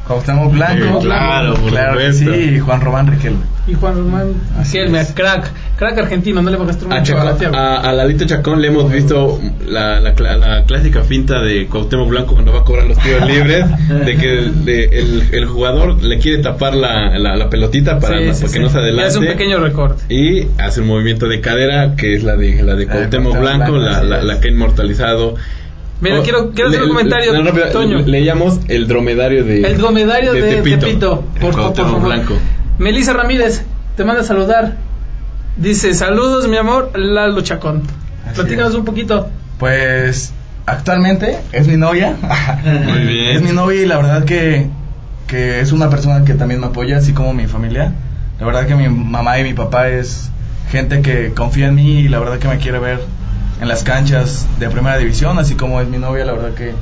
[0.08, 1.02] Cuauhtémoc Blanco.
[1.02, 3.40] Sí, claro, claro que sí, Juan Román Riquelme.
[3.68, 5.12] Y Juan Román, es.
[5.14, 8.26] crack, crack argentino, no le va a gastar A, mucho a Chacón- a, a Lalito
[8.26, 12.64] Chacón le hemos visto la, la, la clásica finta de Cuauhtémoc Blanco cuando va a
[12.64, 13.66] cobrar los tiros libres,
[14.04, 18.18] de que el, de- el, el jugador le quiere tapar la, la, la pelotita para,
[18.18, 18.54] Sí, sí, para sí.
[18.54, 19.08] que no se Y adelante.
[19.10, 20.04] hace un pequeño recorte.
[20.14, 23.74] y hace un movimiento de cadera que es la de la de Cuauhtémoc Cuauhtémoc Blanco,
[23.74, 25.36] Blanco, la que ha inmortalizado.
[26.02, 28.00] Mira, Oh, quiero, quiero hacer le- un comentario, le- rápido, Toño.
[28.00, 30.80] Le, le llamamos el dromedario de El dromedario de, Tepito.
[30.86, 32.02] Tepito, El por, por favor.
[32.02, 32.34] Blanco.
[32.80, 33.64] Melissa Ramírez,
[33.96, 34.78] te manda a saludar.
[35.58, 37.84] Dice, saludos mi amor, Lalo Chacón.
[38.26, 38.76] Así Platícanos es.
[38.80, 39.30] un poquito.
[39.60, 40.34] Pues
[40.66, 42.16] actualmente es mi novia.
[42.64, 43.36] Muy bien.
[43.36, 44.68] Es mi novia y la verdad que,
[45.28, 47.94] que es una persona que también me apoya, así como mi familia.
[48.40, 50.32] La verdad que mi mamá y mi papá es
[50.72, 53.02] gente que confía en mí y la verdad que me quiere ver
[53.62, 56.74] en las canchas de primera división, así como es mi novia, la verdad que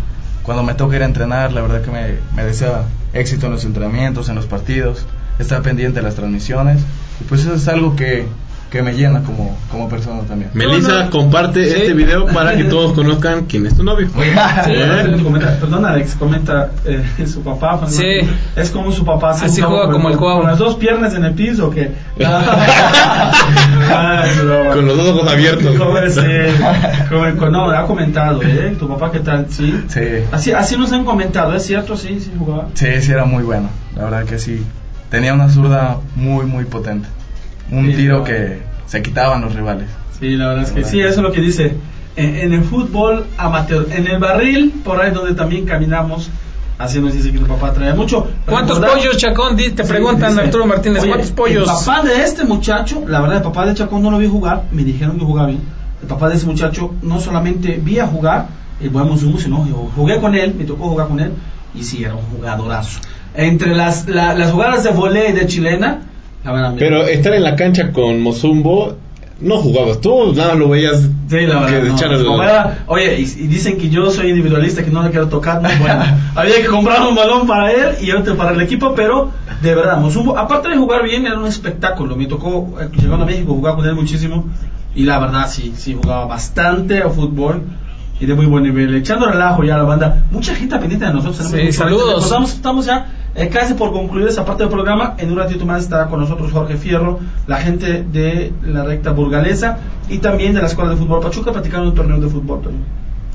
[0.43, 3.65] cuando me toca ir a entrenar, la verdad que me, me desea éxito en los
[3.65, 5.05] entrenamientos, en los partidos,
[5.39, 6.81] está pendiente de las transmisiones.
[7.19, 8.25] Y pues eso es algo que,
[8.69, 10.51] que me llena como, como persona también.
[10.53, 11.75] Melissa, comparte Sí.
[11.75, 14.07] este video para que todos conozcan quién es tu novio.
[14.15, 15.17] Sí, ¿Eh?
[15.23, 17.79] comenta- perdón, Alex, comenta eh, su papá.
[17.87, 18.19] Sí.
[18.55, 19.33] Es como su papá.
[19.33, 20.37] se Así jugaba juega como el Cuau.
[20.39, 21.91] con las dos piernas en el piso, que.
[23.87, 24.73] Broma.
[24.73, 25.75] Con los dos ojos abiertos.
[25.75, 26.53] Como ese-
[27.09, 28.75] como- no, ha comentado, ¿eh?
[28.77, 29.47] Tu papá, ¿qué tal?
[29.49, 29.83] Sí.
[29.87, 29.99] Sí,
[30.31, 31.97] Así, así nos han comentado, ¿es cierto?
[31.97, 32.67] Sí, sí, jugaba.
[32.73, 34.63] sí, sí era muy bueno, la verdad que sí.
[35.09, 37.07] Tenía una zurda muy, muy potente.
[37.71, 38.23] Un Sí, tiro no.
[38.23, 39.87] que se quitaban los rivales.
[40.19, 41.73] Sí, la verdad es que sí, eso es lo que dice.
[42.15, 46.29] En, en el fútbol amateur, en el barril, por ahí donde también caminamos,
[46.77, 48.27] así nos dice que tu papá trae mucho.
[48.45, 49.55] ¿Cuántos Recordar- pollos, Chacón?
[49.55, 51.69] Di- Te Sí, preguntan, dice, Arturo Martínez, oye, ¿cuántos pollos?
[51.69, 54.63] El papá de este muchacho, la verdad, el papá de Chacón no lo vi jugar,
[54.71, 55.61] me dijeron que jugaba bien.
[56.01, 58.47] El papá de ese muchacho no solamente vi a jugar
[58.81, 61.31] el buen Monsumo, sino yo jugué con él, me tocó jugar con él,
[61.75, 62.99] y sí, era un jugadorazo.
[63.35, 66.01] Entre las, la- las jugadas de volei de chilena,
[66.43, 68.95] verdad, Pero estar en la cancha con Mozumbo
[69.41, 73.47] no jugabas tú, nada lo veías Sí, la que no, como era- oye, y, y
[73.47, 75.61] dicen que yo soy individualista, que no le quiero tocar.
[75.61, 76.03] no, bueno,
[76.35, 79.97] había que comprar un balón para él y otro para el equipo, pero de verdad,
[79.97, 82.15] Mosubo, aparte de jugar bien, era un espectáculo.
[82.17, 84.45] Me tocó, eh, llegando a México, jugar con él muchísimo.
[84.95, 87.61] Y la verdad, sí, sí, jugaba bastante a fútbol
[88.19, 88.93] y de muy buen nivel.
[88.95, 90.23] Echando relajo ya a la banda.
[90.31, 91.47] Mucha gente pendiente de nosotros.
[91.47, 92.23] Sí, saludos.
[92.25, 93.05] Estamos, estamos ya
[93.39, 95.15] eh, casi por concluir esa parte del programa.
[95.17, 99.77] En un ratito más estará con nosotros Jorge Fierro, la gente de la recta burgalesa
[100.09, 102.59] y también de la Escuela de Fútbol Pachuca, platicando un torneo de fútbol.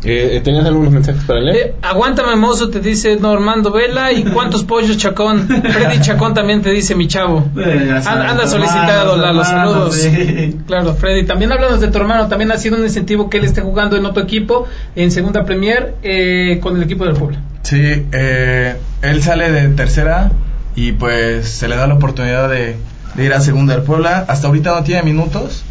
[0.05, 1.57] Eh, ¿Tenías algunos mensajes para leer?
[1.57, 4.13] Eh, aguántame, mozo, te dice Normando Vela.
[4.13, 5.47] ¿Y cuántos pollos, Chacón?
[5.49, 7.49] Freddy Chacón también te dice mi chavo.
[7.57, 9.95] Eh, anda solicitado, Lalo, hermanos, saludos.
[9.97, 10.59] sí.
[10.67, 11.25] Claro, Freddy.
[11.25, 12.29] También hablamos de tu hermano.
[12.29, 15.95] También ha sido un incentivo que él esté jugando en otro equipo, en Segunda Premier,
[16.03, 17.41] eh, con el equipo del Puebla.
[17.63, 20.31] Sí, eh, él sale de tercera
[20.77, 22.77] y pues se le da la oportunidad de,
[23.15, 24.25] de ir a segunda del Puebla.
[24.29, 25.63] Hasta ahorita no tiene minutos,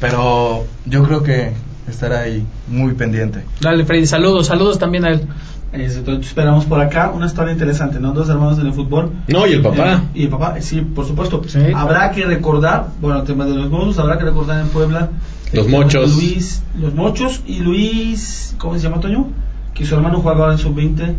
[0.00, 1.52] pero yo creo que
[1.90, 3.44] estará ahí muy pendiente.
[3.60, 5.26] Dale, Freddy, saludos, saludos también a él.
[5.72, 8.12] Entonces esperamos por acá una historia interesante, ¿no?
[8.12, 9.12] Dos hermanos en el fútbol.
[9.28, 9.92] No, y el papá.
[9.92, 11.40] Eh, y el papá, eh, sí, por supuesto.
[11.46, 11.60] Sí.
[11.74, 15.10] Habrá que recordar, bueno, el tema de los mozos, habrá que recordar en Puebla.
[15.52, 16.16] Los eh, mochos.
[16.16, 19.28] Luis, los mochos y Luis, ¿cómo se llama Toño?
[19.72, 21.14] Que su hermano juega ahora en sub-20.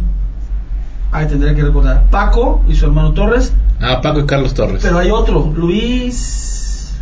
[1.14, 2.06] Ahí tendré que recordar.
[2.10, 3.54] Paco y su hermano Torres.
[3.80, 4.82] Ah, Paco y Carlos Torres.
[4.84, 6.94] Pero hay otro, Luis.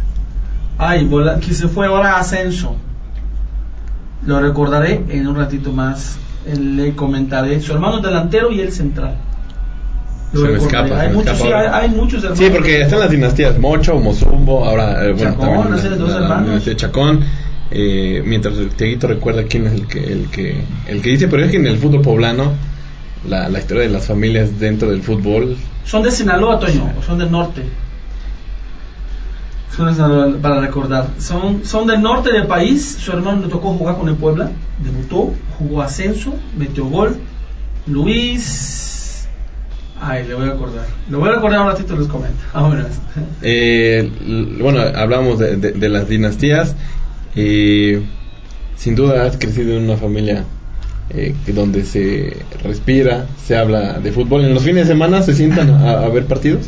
[0.77, 2.75] Ay, bola- que se fue ahora a ascenso.
[4.25, 6.17] Lo recordaré en un ratito más.
[6.45, 7.59] Le comentaré.
[7.61, 9.15] Su hermano delantero y el central.
[10.33, 12.37] Lo Se me escapa, hay, me muchos, escapa sí, hay, muchos hermanos.
[12.39, 16.09] Sí, porque están las dinastías Mocho, Mozumbo, ahora, eh, bueno, Chacón, también hace la- dos
[16.11, 16.75] la- hermanos.
[16.75, 17.19] Chacón.
[17.71, 21.43] Eh, mientras el Teguito recuerda quién es el que, el que, el que dice, pero
[21.45, 22.51] es que en el fútbol poblano,
[23.27, 25.55] la, la historia de las familias dentro del fútbol,
[25.85, 27.61] Son de Sinaloa, Toño, o son del norte.
[29.75, 31.07] Son de Sinaloa, para recordar.
[31.19, 32.97] Son, son del norte del país.
[32.99, 34.51] Su hermano le tocó jugar con el Puebla.
[34.83, 37.17] Debutó, jugó ascenso, metió gol.
[37.87, 39.27] Luis.
[40.01, 40.85] Ay, le voy a acordar.
[41.09, 42.37] Le voy a recordar un ratito les comento.
[42.53, 42.87] Ahora.
[43.41, 44.09] Eh,
[44.61, 46.75] bueno, hablamos de, de- de las dinastías
[47.35, 47.95] y
[48.77, 50.45] sin duda has crecido en una familia
[51.09, 54.45] eh, donde se respira, se habla de fútbol.
[54.45, 56.67] ¿En los fines de semana se sientan a, a ver partidos?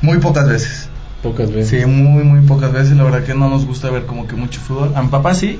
[0.00, 0.87] Muy pocas veces.
[1.22, 1.80] Pocas veces.
[1.80, 2.96] Sí, muy, muy pocas veces.
[2.96, 4.92] La verdad que no nos gusta ver como que mucho fútbol.
[4.94, 5.58] A mi papá sí,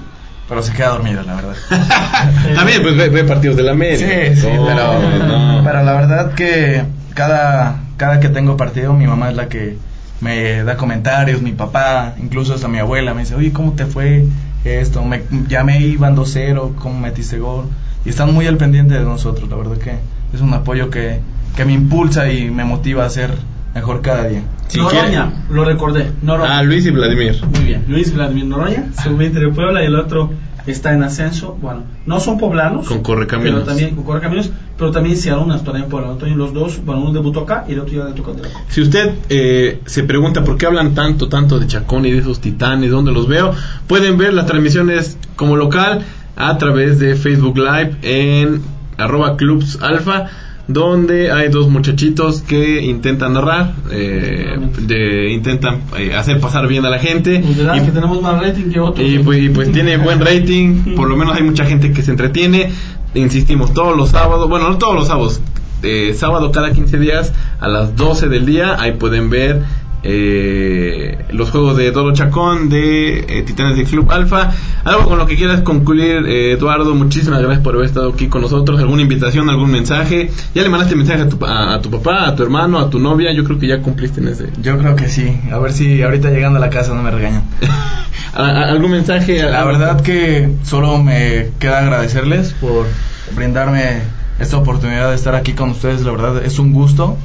[0.49, 1.55] pero se queda dormido, la verdad.
[2.55, 4.09] También pues ve, ve partidos de la América.
[4.09, 5.63] Sí, sí, pero, no.
[5.65, 9.77] pero la verdad que cada, cada que tengo partido, mi mamá es la que
[10.21, 14.27] me da comentarios, mi papá, incluso hasta mi abuela me dice, oye, ¿cómo te fue
[14.65, 15.05] esto?
[15.05, 17.67] Me, ya me iban 2-0, ¿cómo metiste gol?
[18.05, 19.97] Y están muy al pendiente de nosotros, la verdad que
[20.33, 21.21] es un apoyo que,
[21.57, 23.31] que me impulsa y me motiva a ser
[23.79, 24.43] mejor cada día.
[24.69, 26.13] Si Noroña, quiere- lo recordé.
[26.23, 26.59] Noroña.
[26.59, 27.37] Ah, Luis y Vladimir.
[27.55, 27.85] Muy bien.
[27.89, 30.31] Luis Vladimir Noroña, sub-20 de Puebla y el otro
[30.67, 31.57] está en ascenso.
[31.63, 32.87] Bueno, no son poblanos.
[32.87, 33.61] Con Correcaminos.
[33.61, 36.11] Pero también con Correcaminos, pero también hicieron una historia en Puebla.
[36.13, 38.49] Entonces los dos, bueno, uno debutó acá y el otro ya debutó Copa.
[38.69, 42.41] Si usted eh, se pregunta por qué hablan tanto, tanto de Chacón y de esos
[42.41, 43.55] titanes, ¿dónde los veo?
[43.87, 46.03] Pueden ver las transmisiones como local
[46.37, 48.61] a través de Facebook Live en
[48.99, 50.27] arroba clubs alfa,
[50.69, 56.91] donde hay dos muchachitos que intentan narrar, eh, de, intentan eh, hacer pasar bien a
[56.91, 57.41] la gente.
[57.43, 59.09] Pues Y- que tenemos más rating que otros.
[59.09, 62.11] y pues, y pues tiene buen rating, por lo menos hay mucha gente que se
[62.11, 62.71] entretiene.
[63.15, 65.41] Insistimos, todos los sábados, bueno, no todos los sábados,
[65.83, 69.63] eh, sábado cada 15 días a las 12 del día, ahí pueden ver
[70.03, 74.51] eh, los juegos de Dolo Chacón, de eh, Titanes del Club Alfa.
[74.85, 78.43] Algo con lo que quieras concluir, eh, Eduardo, muchísimas gracias por haber estado aquí con
[78.43, 78.79] nosotros.
[78.81, 80.31] ¿Alguna invitación, algún mensaje?
[80.55, 82.99] ¿Ya le mandaste mensaje a tu, a, a tu papá, a tu hermano, a tu
[82.99, 83.33] novia?
[83.33, 84.49] Yo creo que ya cumpliste en ese.
[84.63, 87.43] Yo creo que sí, a ver si ahorita llegando a la casa no me regañan.
[88.35, 89.43] ¿A- a- ¿Algún mensaje?
[89.43, 92.87] La verdad que solo me queda agradecerles por
[93.35, 94.01] brindarme
[94.39, 96.03] esta oportunidad de estar aquí con ustedes.
[96.03, 97.17] La verdad es un gusto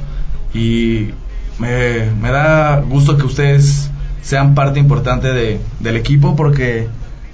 [0.52, 1.10] y
[1.58, 3.90] me, me da gusto que ustedes
[4.22, 6.88] sean parte importante de, del equipo porque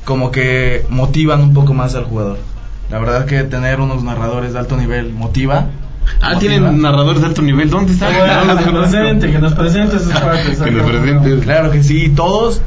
[0.04, 2.38] como que motivan un poco más al jugador.
[2.90, 5.66] La verdad que tener unos narradores de alto nivel motiva.
[6.20, 6.38] Ah, motiva.
[6.40, 7.70] tienen narradores de alto nivel.
[7.70, 8.12] ¿Dónde están?
[8.12, 10.58] Que nos presente, que nos presente sus partes.
[10.60, 11.38] Que nos presente.
[11.40, 12.60] Claro que sí, todos,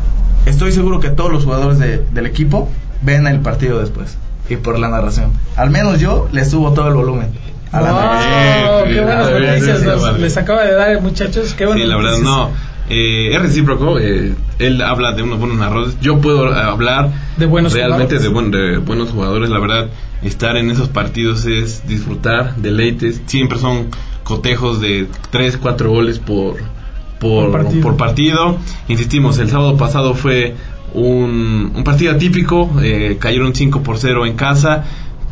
[0.46, 2.70] estoy seguro que todos los jugadores de- del equipo
[3.02, 4.18] ven el partido después
[4.50, 5.32] y por la narración.
[5.58, 7.28] Al menos yo le subo todo el volumen.
[7.74, 8.84] A la.
[8.88, 11.54] Sí, qué buenas sí, noticias sí, nos- les acaba de dar, muchachos.
[11.54, 12.36] Qué Sí, buenas la verdad, noticias.
[12.38, 12.52] no.
[12.90, 13.98] Eh, es recíproco.
[14.00, 15.98] eh, él habla de unos buenos narradores.
[16.02, 19.50] Yo puedo eh, hablar De buenos realmente de, buen- de buenos jugadores.
[19.50, 19.90] La verdad,
[20.22, 23.22] estar en esos partidos es disfrutar, deleites.
[23.26, 23.88] Siempre son
[24.24, 26.58] cotejos de 3, 4 goles por,
[27.20, 27.82] por, Por partido.
[27.82, 28.58] por partido.
[28.90, 30.56] Insistimos, el sábado pasado fue
[30.94, 34.84] un, un partido atípico, eh, cayeron 5 por 0 en casa,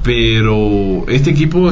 [0.04, 1.70] pero este equipo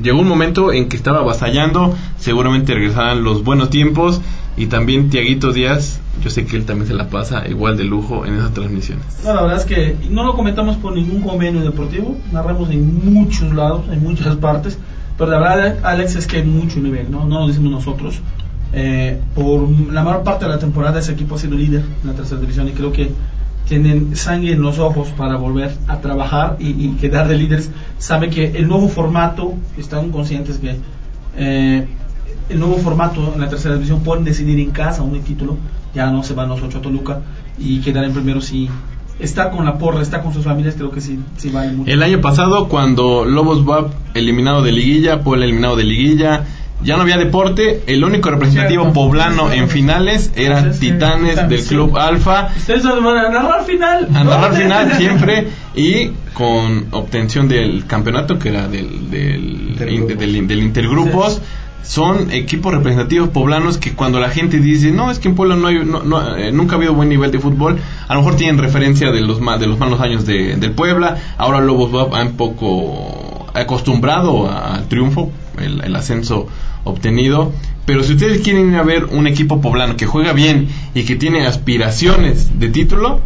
[0.00, 4.20] llegó un momento en que estaba avasallando, seguramente regresarán los buenos tiempos
[4.56, 8.26] y también Tiaguito Díaz, yo sé que él también se la pasa igual de lujo
[8.26, 9.04] en esas transmisiones.
[9.24, 13.54] No, la verdad es que no lo comentamos por ningún convenio deportivo, narramos en muchos
[13.54, 14.78] lados, en muchas partes,
[15.16, 17.26] pero la verdad, Alex, es que hay mucho nivel, ¿no?
[17.26, 18.20] No lo decimos nosotros.
[18.72, 22.14] Eh, por la mayor parte de la temporada ese equipo ha sido líder en la
[22.14, 23.10] tercera división y creo que
[23.70, 27.70] tienen sangre en los ojos para volver a trabajar y, quedar de líderes.
[27.98, 30.74] Saben que el nuevo formato, están conscientes que
[31.36, 31.86] eh,
[32.48, 35.56] el nuevo formato en la tercera división pueden decidir en casa un título,
[35.94, 37.20] ya no se van los ocho a Toluca
[37.60, 38.68] y quedar en primero si
[39.20, 41.92] está con la porra, está con sus familias, creo que sí, sí vale mucho.
[41.92, 46.44] El año pasado cuando Lobos va eliminado de liguilla, Puebla eliminado de liguilla,
[46.82, 52.48] ya no había deporte, el único representativo poblano en finales eran Titanes del Club Alfa.
[52.56, 54.08] Ustedes van a narrar final.
[54.14, 61.40] A narrar final siempre y con obtención del campeonato que era del, del, del, Intergrupos.
[61.82, 65.66] Son equipos representativos poblanos que cuando la gente dice, no, es que en Puebla no
[65.66, 69.10] hay, no, eh, nunca ha habido buen nivel de fútbol, a lo mejor tienen referencia
[69.10, 74.50] de los, de los malos años de, del Puebla, ahora Lobos va un poco acostumbrado
[74.50, 76.46] al triunfo, el, el ascenso
[76.84, 77.52] obtenido.
[77.86, 81.16] Pero si ustedes quieren ir a ver un equipo poblano que juega bien y que
[81.16, 83.20] tiene aspiraciones de título,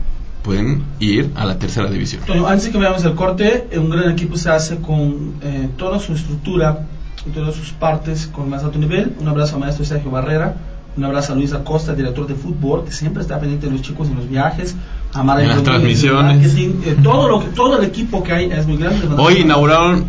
[0.44, 2.22] pueden ir a la tercera división.
[2.46, 6.12] antes de que veamos el corte, un gran equipo se hace con eh, toda su
[6.12, 6.86] estructura
[7.26, 9.14] y todas sus partes con más alto nivel.
[9.18, 10.54] Un abrazo a maestro Sergio Barrera,
[10.96, 14.08] un abrazo a Luis Acosta, director de fútbol, que siempre está pendiente de los chicos
[14.08, 14.76] en los viajes.
[15.14, 16.54] A Mara en las transmisiones.
[16.56, 19.08] Eh, todo, lo que, todo el equipo que hay es muy grande.
[19.16, 20.04] Hoy inauguraron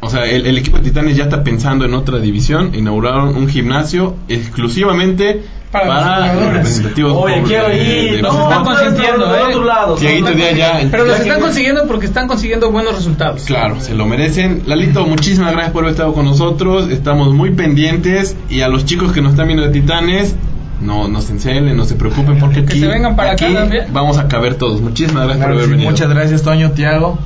[0.00, 2.72] o sea, el, equipo de Titanes ya está pensando en otra división.
[2.74, 7.12] Inauguraron un gimnasio exclusivamente para, los representativos.
[7.16, 8.22] Oye, quiero ir.
[8.22, 9.40] Nos están consintiendo, ¿eh?
[9.48, 13.42] Otro lado, Pero los están consiguiendo porque están consiguiendo buenos resultados.
[13.42, 14.62] Claro, se lo merecen.
[14.66, 16.88] Lalito, muchísimas gracias por haber estado con nosotros.
[16.90, 18.36] Estamos muy pendientes.
[18.48, 20.36] Y a los chicos que nos están viendo de Titanes,
[20.80, 23.56] no, no se encelen, no se preocupen porque aquí, aquí
[23.90, 24.80] vamos a caber todos.
[24.80, 25.90] Muchísimas gracias por haber venido.
[25.90, 27.18] Muchas gracias, Toño, Tiago.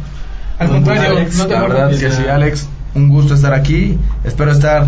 [0.59, 3.99] Al contrario, no te la verdad que sí, Alex, un gusto estar aquí.
[4.25, 4.87] Espero estar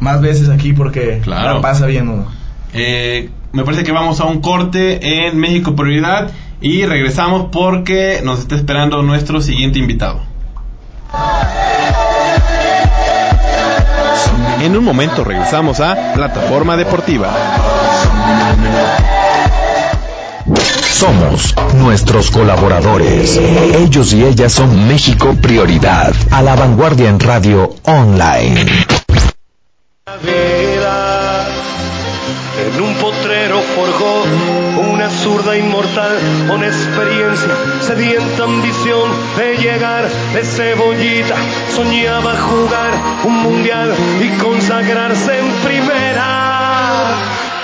[0.00, 1.60] más veces aquí porque claro.
[1.60, 2.24] pasa bien
[2.72, 6.30] eh, me parece que vamos a un corte en México Prioridad
[6.60, 10.20] y regresamos porque nos está esperando nuestro siguiente invitado.
[14.60, 17.30] En un momento regresamos a Plataforma Deportiva.
[20.96, 23.36] Somos nuestros colaboradores.
[23.36, 28.64] Ellos y ellas son México Prioridad, a la vanguardia en radio online.
[32.64, 34.24] En un potrero forjó
[34.90, 36.16] una zurda inmortal
[36.48, 37.50] con experiencia,
[37.82, 41.36] sedienta ambición de llegar de cebollita.
[41.74, 46.65] Soñaba jugar un mundial y consagrarse en primera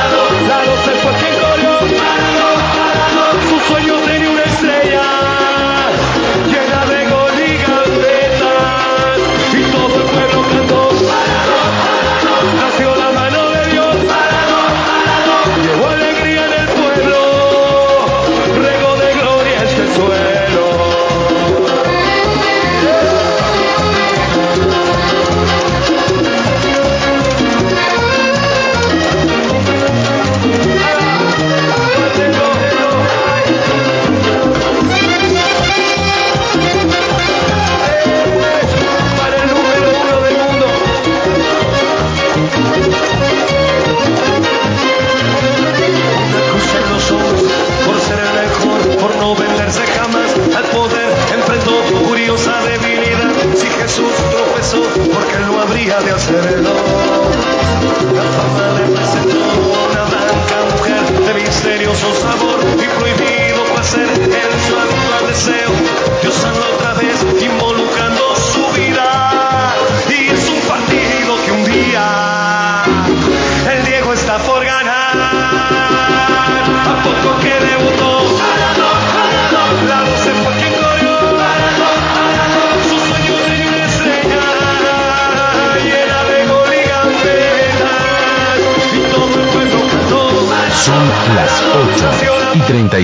[0.00, 0.59] Las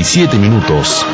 [0.06, 1.04] 37 minutos.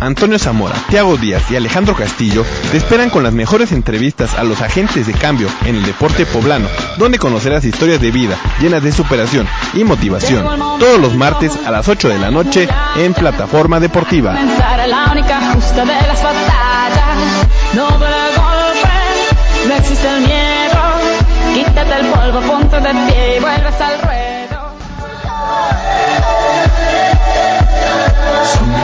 [0.00, 4.62] Antonio Zamora, Tiago Díaz y Alejandro Castillo te esperan con las mejores entrevistas a los
[4.62, 6.66] agentes de cambio en el deporte poblano,
[6.96, 10.46] donde conocerás historias de vida llenas de superación y motivación.
[10.78, 12.66] Todos los martes a las 8 de la noche
[12.96, 14.34] en Plataforma Deportiva.
[19.68, 20.49] No existe el miedo.
[21.54, 24.20] Quítate el polvo, ponte de pie y vuelves al ruedo.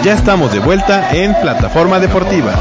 [0.02, 2.52] Ya estamos de vuelta en Plataforma Deportiva.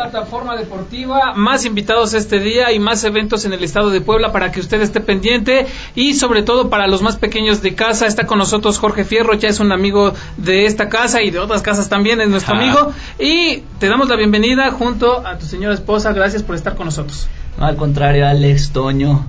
[0.00, 4.50] Plataforma deportiva, más invitados este día y más eventos en el estado de Puebla para
[4.50, 5.66] que usted esté pendiente.
[5.94, 9.48] Y sobre todo para los más pequeños de casa está con nosotros Jorge Fierro, ya
[9.48, 12.92] es un amigo de esta casa y de otras casas también, es nuestro amigo.
[13.18, 17.28] Y te damos la bienvenida junto a tu señora esposa, gracias por estar con nosotros.
[17.58, 19.26] No, al contrario, Alex, Toño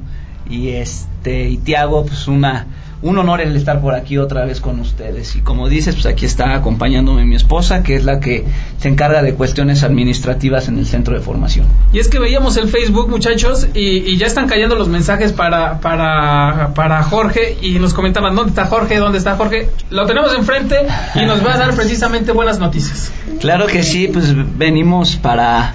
[0.49, 2.65] y este y Tiago, pues una
[3.02, 5.36] un honor el estar por aquí otra vez con ustedes.
[5.36, 8.45] Y como dices, pues aquí está acompañándome mi esposa, que es la que
[8.78, 11.66] se encarga de cuestiones administrativas en el centro de formación.
[11.93, 15.80] Y es que veíamos el Facebook, muchachos, y, y ya están cayendo los mensajes para,
[15.80, 18.97] para, para Jorge y nos comentaban, ¿dónde está Jorge?
[18.97, 19.70] ¿Dónde está Jorge?
[19.89, 20.78] Lo tenemos enfrente
[21.16, 23.12] y nos va a dar precisamente buenas noticias.
[23.39, 25.74] Claro que sí, pues venimos para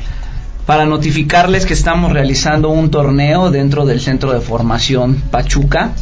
[0.66, 5.92] para notificarles que estamos realizando un torneo dentro del centro de formación Pachuca,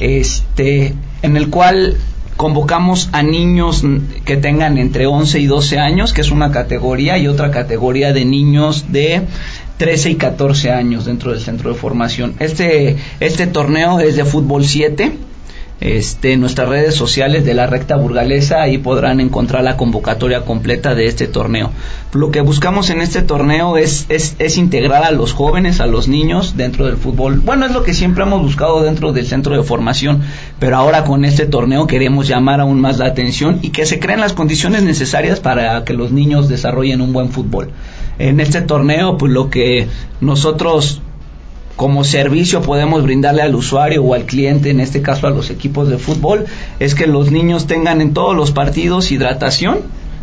[0.00, 1.96] este, en el cual
[2.36, 3.84] convocamos a niños
[4.24, 8.24] que tengan entre 11 y 12 años, que es una categoría, y otra categoría de
[8.24, 9.22] niños de
[9.78, 12.34] 13 y 14 años dentro del centro de formación.
[12.40, 15.12] Este, este torneo es de fútbol 7.
[15.80, 20.94] Este, en nuestras redes sociales de la recta burgalesa, ahí podrán encontrar la convocatoria completa
[20.94, 21.72] de este torneo.
[22.12, 26.06] Lo que buscamos en este torneo es, es, es integrar a los jóvenes, a los
[26.06, 27.40] niños dentro del fútbol.
[27.40, 30.22] Bueno, es lo que siempre hemos buscado dentro del centro de formación,
[30.60, 34.20] pero ahora con este torneo queremos llamar aún más la atención y que se creen
[34.20, 37.70] las condiciones necesarias para que los niños desarrollen un buen fútbol.
[38.18, 39.88] En este torneo, pues lo que
[40.20, 41.02] nosotros
[41.76, 45.88] como servicio podemos brindarle al usuario o al cliente, en este caso a los equipos
[45.88, 46.46] de fútbol,
[46.78, 49.78] es que los niños tengan en todos los partidos hidratación,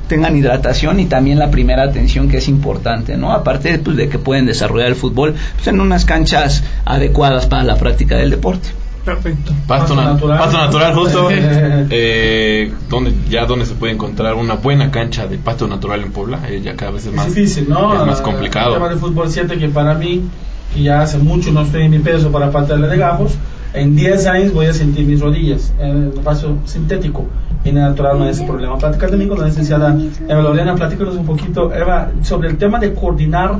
[0.08, 3.32] tengan hidratación y también la primera atención que es importante, ¿no?
[3.34, 7.76] Aparte pues, de que pueden desarrollar el fútbol pues, en unas canchas adecuadas para la
[7.78, 8.70] práctica del deporte.
[9.04, 9.52] Perfecto.
[9.68, 11.30] Pasto, na- pasto natural, justo.
[11.89, 16.39] eh, donde, ya donde se puede encontrar una buena cancha de pasto natural en Puebla.
[16.47, 17.99] Eh, ya cada vez es más, es difícil, ¿no?
[17.99, 18.74] es más El complicado.
[18.76, 20.22] tema de fútbol 7 que para mí,
[20.74, 23.38] que ya hace mucho no estoy en mi peso para patearle de gajos,
[23.74, 27.26] en 10 años voy a sentir mis rodillas en el paso sintético.
[27.63, 28.78] Y natural no hay ese problema.
[28.78, 29.95] Platicar también con la licenciada
[30.28, 33.59] Eva Lorena, platícanos un poquito, Eva, sobre el tema de coordinar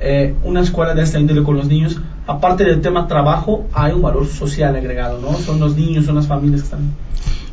[0.00, 2.00] eh, una escuela de esta índole con los niños.
[2.26, 5.34] Aparte del tema trabajo, hay un valor social agregado, ¿no?
[5.34, 6.94] Son los niños, son las familias que están.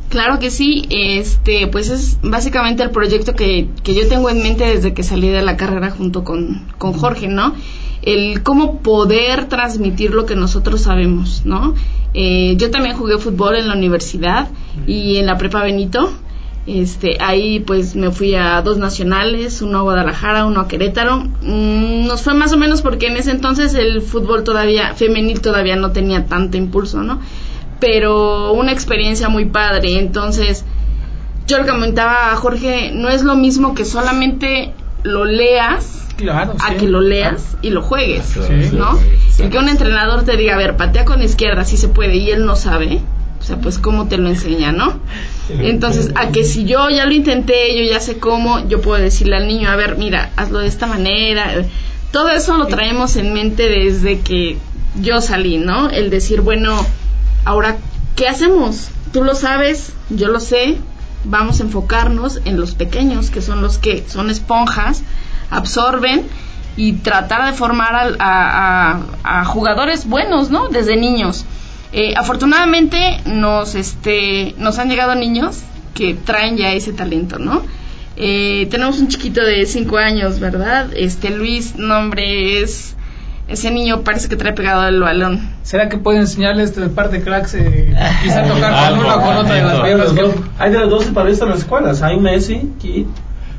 [0.08, 4.64] Claro que sí, este, pues es básicamente el proyecto que, que yo tengo en mente
[4.64, 7.54] desde que salí de la carrera junto con, con Jorge, ¿no?
[8.00, 11.74] El cómo poder transmitir lo que nosotros sabemos, ¿no?
[12.14, 14.48] Eh, yo también jugué fútbol en la universidad
[14.86, 16.10] y en la prepa Benito.
[16.66, 21.18] Este, ahí pues me fui a dos nacionales, uno a Guadalajara, uno a Querétaro.
[21.42, 25.76] Mm, nos fue más o menos porque en ese entonces el fútbol todavía, femenil todavía
[25.76, 27.20] no tenía tanto impulso, ¿no?
[27.80, 29.98] Pero una experiencia muy padre.
[29.98, 30.64] Entonces,
[31.46, 34.72] yo le comentaba a Jorge, no es lo mismo que solamente
[35.04, 36.76] lo leas Claro, a sí.
[36.78, 38.70] que lo leas y lo juegues, Sí.
[38.76, 38.98] ¿no?
[39.38, 42.30] El que un entrenador te diga, a ver, patea con izquierda, sí se puede, y
[42.32, 42.98] él no sabe,
[43.40, 44.98] o sea, pues cómo te lo enseña, ¿no?
[45.48, 49.36] Entonces, a que si yo ya lo intenté, yo ya sé cómo, yo puedo decirle
[49.36, 51.52] al niño, a ver, mira, hazlo de esta manera.
[52.10, 54.58] Todo eso lo traemos en mente desde que
[55.00, 55.88] yo salí, ¿no?
[55.88, 56.84] El decir, bueno,
[57.48, 57.78] ahora,
[58.16, 58.88] ¿qué hacemos?
[59.12, 60.76] Tú lo sabes, yo lo sé,
[61.24, 65.02] vamos a enfocarnos en los pequeños, que son los que son esponjas,
[65.50, 66.26] absorben
[66.76, 68.92] y tratar de formar al- a,
[69.24, 70.68] a- a jugadores buenos, ¿no?
[70.68, 71.44] Desde niños.
[71.92, 75.60] Eh, afortunadamente nos, este, nos han llegado niños
[75.94, 77.62] que traen ya ese talento, ¿no?
[78.16, 80.90] Eh, tenemos un chiquito de 5 años, ¿verdad?
[80.94, 82.94] Este Luis, nombre es...
[83.48, 85.48] Ese niño parece que trae pegado el balón.
[85.62, 89.36] ¿Será que puede enseñarles este par de cracks, eh, quizá tocar con una o con
[89.38, 90.12] otra de las de piernas?
[90.12, 92.02] que- hay de los dos paristas en las escuelas.
[92.02, 93.06] Hay un Messi que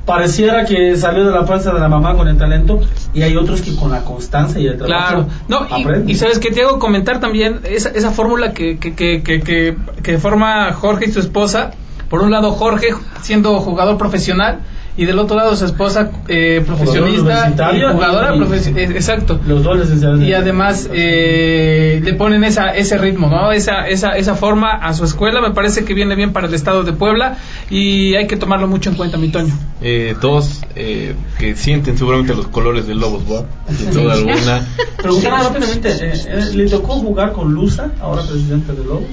[0.05, 2.79] pareciera que salió de la panza de la mamá con el talento
[3.13, 6.39] y hay otros que con la constancia y el trabajo Claro, no, y, y sabes
[6.39, 10.71] que te hago comentar también esa, esa fórmula que, que, que, que, que, que forma
[10.73, 11.71] Jorge y su esposa.
[12.09, 12.87] Por un lado, Jorge
[13.21, 14.61] siendo jugador profesional
[15.01, 19.39] y del otro lado su esposa eh, profesionista y jugadora y- profesi- eh, exacto.
[19.47, 19.79] Los dos
[20.21, 25.05] y además eh, le ponen esa ese ritmo no esa esa esa forma a su
[25.05, 25.39] escuela.
[25.41, 27.37] Me parece que viene bien para el estado de Puebla
[27.69, 29.53] y hay que tomarlo mucho en cuenta mi Toño.
[29.81, 33.45] Eh, dos eh, que sienten seguramente los colores del Lobos WAP,
[33.77, 34.67] sin duda alguna.
[34.97, 39.03] Preguntaba rápidamente, eh, ¿le tocó jugar con Luza, ahora presidente de Lobos?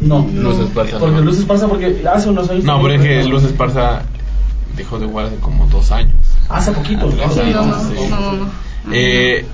[0.00, 1.20] No, Luz Esparza, porque no.
[1.22, 2.64] Luz Esparza, porque hace unos años...
[2.64, 4.02] No, pero es que Luz Esparza
[4.80, 6.14] dejó de jugar hace como dos años.
[6.48, 7.32] Hace poquito, ¿no?
[7.32, 7.94] Sí, Sí, no, no, sí.
[8.10, 8.50] no, no, no.
[8.92, 9.44] Eh,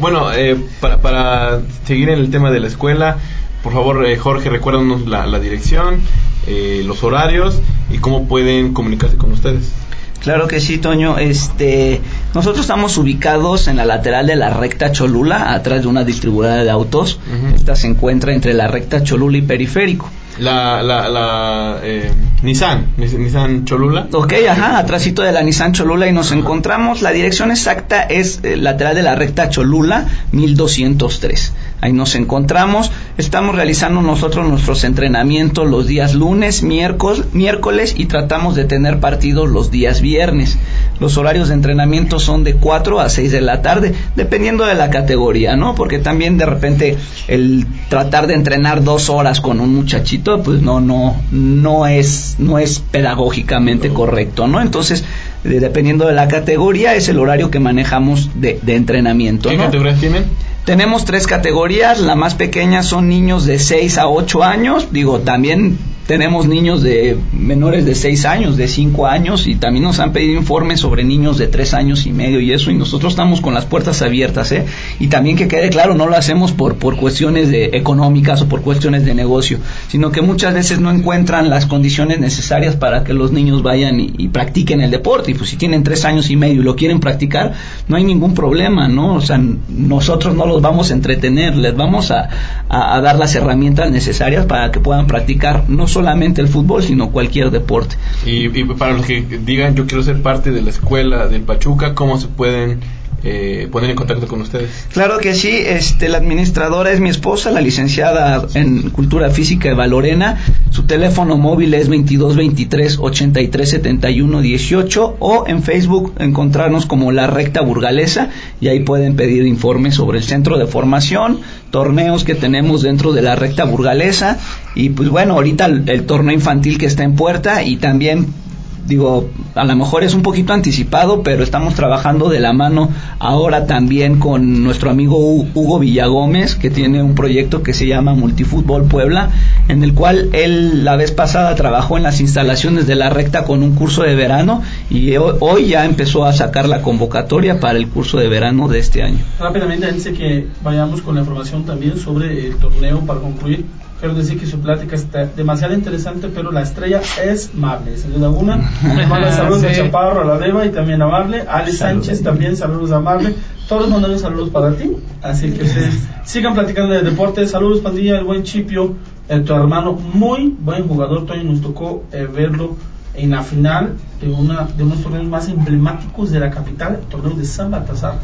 [0.00, 3.16] bueno, eh, para, para seguir en el tema de la escuela,
[3.62, 6.00] por favor, eh, Jorge, recuérdanos la, la dirección,
[6.46, 7.58] eh, los horarios
[7.90, 9.72] y cómo pueden comunicarse con ustedes.
[10.20, 11.18] Claro que sí, Toño.
[11.18, 12.00] Este,
[12.34, 16.70] nosotros estamos ubicados en la lateral de la recta Cholula, atrás de una distribuidora de
[16.70, 17.20] autos.
[17.54, 20.10] Esta se encuentra entre la recta Cholula y Periférico.
[20.40, 22.10] La, la, la eh,
[22.42, 24.08] Nissan, Nis- Nissan Cholula.
[24.12, 27.00] Ok, ajá, atrásito de la Nissan Cholula y nos encontramos.
[27.02, 31.52] La dirección exacta es eh, lateral de la recta Cholula 1203.
[31.82, 32.90] Ahí nos encontramos.
[33.18, 39.50] Estamos realizando nosotros nuestros entrenamientos los días lunes, miércoles, miércoles y tratamos de tener partidos
[39.50, 40.58] los días viernes.
[41.00, 44.88] Los horarios de entrenamiento son de 4 a 6 de la tarde, dependiendo de la
[44.88, 45.74] categoría, ¿no?
[45.74, 46.96] Porque también de repente
[47.28, 52.58] el tratar de entrenar dos horas con un muchachito, pues no, no, no es, no
[52.58, 54.60] es pedagógicamente correcto, ¿no?
[54.62, 55.04] Entonces,
[55.44, 59.64] de- dependiendo de la categoría, es el horario que manejamos de, de entrenamiento, ¿Qué ¿no?
[59.64, 60.24] categorías tienen?
[60.66, 65.78] Tenemos tres categorías, la más pequeña son niños de 6 a 8 años, digo, también
[66.06, 70.38] tenemos niños de menores de 6 años, de 5 años y también nos han pedido
[70.38, 73.64] informes sobre niños de 3 años y medio y eso y nosotros estamos con las
[73.64, 74.64] puertas abiertas, ¿eh?
[75.00, 78.62] Y también que quede claro, no lo hacemos por por cuestiones de económicas o por
[78.62, 83.32] cuestiones de negocio, sino que muchas veces no encuentran las condiciones necesarias para que los
[83.32, 86.64] niños vayan y, practiquen el deporte y pues si tienen 3 años y medio y
[86.64, 87.54] lo quieren practicar,
[87.88, 89.14] no hay ningún problema, ¿no?
[89.14, 92.28] O sea, nosotros no los vamos a entretener, les vamos a,
[92.68, 97.10] a- a dar las herramientas necesarias para que puedan practicar no solamente el fútbol, sino
[97.10, 97.96] cualquier deporte.
[98.26, 102.18] Y, para los que digan, yo quiero ser parte de la escuela del Pachuca, ¿cómo
[102.18, 102.80] se pueden
[103.28, 104.70] eh, poner en contacto con ustedes?
[104.92, 109.88] Claro que sí, este, la administradora es mi esposa, la licenciada en Cultura Física Eva
[109.88, 110.38] Lorena.
[110.70, 117.26] Su teléfono móvil es 22 23 83 71 18 o en Facebook encontrarnos como La
[117.26, 121.40] Recta Burgalesa y ahí pueden pedir informes sobre el centro de formación,
[121.72, 124.38] torneos que tenemos dentro de la Recta Burgalesa
[124.76, 128.45] y pues bueno, ahorita el, el torneo infantil que está en puerta y también
[128.86, 133.66] digo, a lo mejor es un poquito anticipado, pero estamos trabajando de la mano ahora
[133.66, 138.84] también con nuestro amigo Hu- Hugo Villagómez, que tiene un proyecto que se llama Multifútbol
[138.84, 139.30] Puebla,
[139.68, 143.62] en el cual él la vez pasada trabajó en las instalaciones de la recta con
[143.62, 147.88] un curso de verano y ho- hoy ya empezó a sacar la convocatoria para el
[147.88, 149.18] curso de verano de este año.
[149.40, 153.64] Rápidamente, de que vayamos con la información también sobre el torneo para concluir,
[154.00, 158.26] quiero decir que su plática está demasiado interesante, pero la estrella es Mable, sin duda
[158.26, 158.70] alguna.
[159.32, 159.72] Saludos a.
[159.72, 161.44] Chaparro, a la Deva y también a Mable.
[161.48, 163.34] Ale Sánchez también saludos a Mable.
[163.68, 164.92] Todos mandando saludos para ti.
[165.22, 167.46] Así que ustedes sigan platicando de deporte.
[167.46, 168.94] Saludos, pandilla, el buen Chipio,
[169.28, 171.26] eh, tu hermano, muy buen jugador.
[171.26, 172.76] Toño nos tocó eh, verlo
[173.14, 177.34] en la final de, una, de unos torneos más emblemáticos de la capital, el torneo
[177.34, 178.18] de San Baltasar,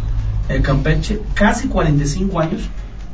[0.48, 2.62] el Campeche, casi 45 años,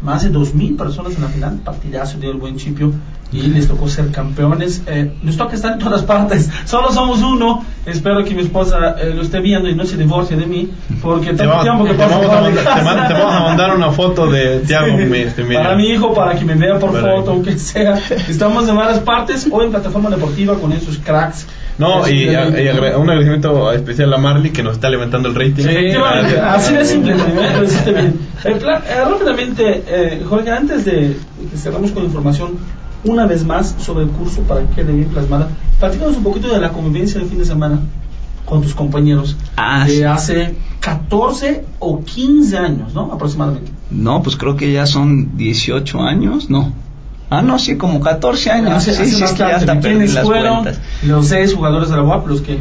[0.03, 2.93] más de 2.000 personas en la final, partidazo dio el buen Chipio
[3.33, 4.83] y les tocó ser campeones.
[4.87, 7.65] Eh, nos toca estar en todas partes, solo somos uno.
[7.85, 10.71] Espero que mi esposa eh, lo esté viendo y no se divorcie de mí,
[11.03, 13.75] porque Te, va- tiempo que te vamos a mandar, te, man- te vamos a mandar
[13.77, 15.15] una foto de Tiago Sí.
[15.15, 15.45] este.
[15.45, 17.17] Para mi hijo, para que me vea por Perfecto.
[17.17, 17.99] foto, aunque sea.
[18.29, 21.47] Estamos en varias partes o en plataforma deportiva con esos cracks.
[21.79, 25.29] No, y, que- a- y agra- un agradecimiento especial a Marley que nos está levantando
[25.29, 25.65] el rating.
[25.69, 31.17] Efectivamente, así de simple, eh, rápidamente, eh, Jorge, antes de
[31.51, 32.53] que cerramos con información,
[33.05, 35.49] una vez más sobre el curso para que quede bien plasmada,
[35.79, 37.81] platícanos un poquito de la convivencia del fin de semana
[38.45, 40.03] con tus compañeros Ah, de sí.
[40.03, 43.13] hace 14 o 15 años, ¿no?
[43.13, 43.71] Aproximadamente.
[43.91, 46.73] No, pues creo que ya son 18 años, no.
[47.31, 48.71] Ah, no, sí, como 14 años.
[48.73, 50.81] Hace- sí, hace sí, es que ya hasta perdí ¿Quiénes las fueron cuentas.
[51.05, 52.59] los seis jugadores de la UAP, los que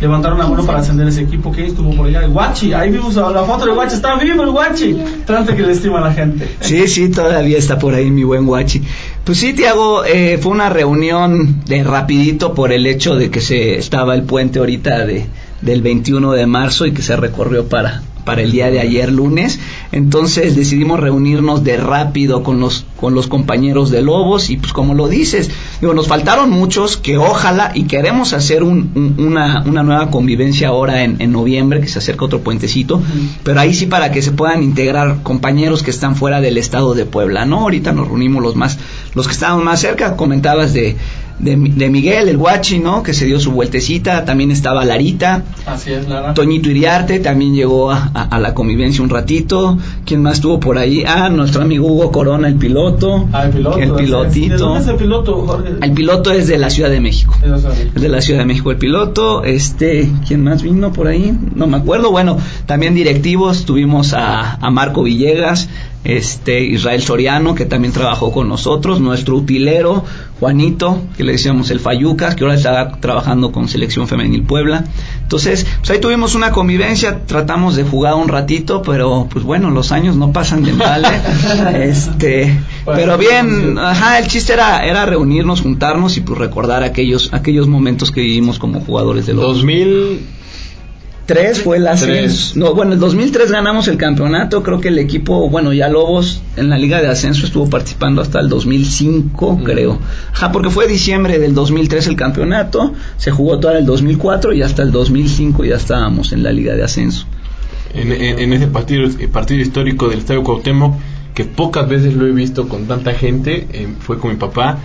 [0.00, 1.50] levantaron la mano para ascender ese equipo?
[1.52, 2.24] ¿Quién estuvo por allá?
[2.24, 4.96] El Guachi, ahí vimos a la foto del Guachi, está vivo el Guachi.
[5.26, 6.48] Tanto que le estima a la gente.
[6.60, 8.82] Sí, sí, todavía está por ahí mi buen guachi.
[9.24, 13.78] Pues sí, Tiago, eh, fue una reunión de rapidito por el hecho de que se
[13.78, 15.26] estaba el puente ahorita de,
[15.62, 19.60] del 21 de marzo y que se recorrió para, para el día de ayer lunes.
[19.92, 24.94] Entonces decidimos reunirnos de rápido con los, con los compañeros de Lobos y pues como
[24.94, 29.82] lo dices, digo, nos faltaron muchos que ojalá y queremos hacer un- un- una, una
[29.82, 33.02] nueva convivencia ahora en, en noviembre, que se acerca otro puentecito,
[33.42, 37.04] pero ahí sí para que se puedan integrar compañeros que están fuera del estado de
[37.04, 37.60] Puebla, ¿no?
[37.62, 38.78] Ahorita nos reunimos los más,
[39.14, 40.96] los que estaban más cerca, comentabas de,
[41.42, 43.02] de, de Miguel, el guachi, ¿no?
[43.02, 46.34] Que se dio su vueltecita, también estaba Larita, Así es, Lara.
[46.34, 49.78] Toñito Iriarte también llegó a, a- a la convivencia un ratito.
[50.04, 51.04] ¿Quién más estuvo por ahí?
[51.06, 53.28] Ah, nuestro amigo Hugo Corona, el piloto.
[53.32, 53.78] Ah, el piloto.
[53.78, 53.90] El es.
[53.90, 54.56] ¿De pilotito.
[54.58, 55.70] dónde es el piloto, Jorge?
[55.80, 57.34] El piloto es de la Ciudad de México.
[57.94, 59.44] Es de la Ciudad de México el piloto.
[59.44, 61.36] Este, ¿quién más vino por ahí?
[61.54, 62.10] No me acuerdo.
[62.10, 62.36] Bueno,
[62.66, 63.64] también directivos.
[63.64, 65.68] Tuvimos a, a Marco Villegas,
[66.02, 69.00] este, Israel Soriano, que también trabajó con nosotros.
[69.00, 70.04] Nuestro utilero,
[70.38, 74.84] Juanito, que le decíamos el Fayucas, que ahora está trabajando con Selección Femenil Puebla.
[75.22, 77.26] Entonces, pues ahí tuvimos una convivencia.
[77.26, 81.04] Tratamos de jugar un ratito, pero pues bueno, los años no pasan de mal.
[81.04, 81.88] ¿eh?
[81.88, 87.68] este, pero bien, ajá, el chiste era, era reunirnos, juntarnos y pues recordar aquellos, aquellos
[87.68, 90.39] momentos que vivimos como jugadores de los 2000
[91.34, 92.12] 2003 fue el ascenso.
[92.12, 92.56] Tres.
[92.56, 94.62] No, bueno, el 2003 ganamos el campeonato.
[94.62, 98.40] Creo que el equipo, bueno, ya Lobos en la Liga de Ascenso estuvo participando hasta
[98.40, 99.98] el 2005, creo.
[100.32, 102.92] Ajá, porque fue diciembre del 2003 el campeonato.
[103.16, 106.82] Se jugó todo el 2004 y hasta el 2005 ya estábamos en la Liga de
[106.82, 107.26] Ascenso.
[107.94, 110.94] en, en- en ese partido, eh, partido histórico del Estadio Cuauhtémoc,
[111.34, 114.78] que pocas veces lo he visto con tanta gente, eh, fue con mi papá.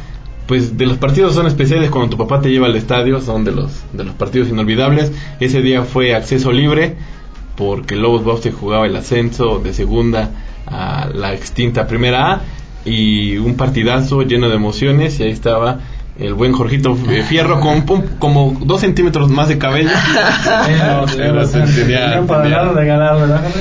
[0.48, 3.52] Pues de los partidos son especiales cuando tu papá te lleva al estadio, son de
[3.52, 5.12] los de los partidos inolvidables.
[5.40, 6.96] Ese día fue acceso libre
[7.56, 10.32] porque Lobos Bauste jugaba el ascenso de segunda
[10.68, 12.42] a la extinta primera A
[12.86, 15.80] y un partidazo lleno de emociones y ahí estaba
[16.18, 19.90] el buen Jorgito eh, Fierro con pum, como dos centímetros más de cabello.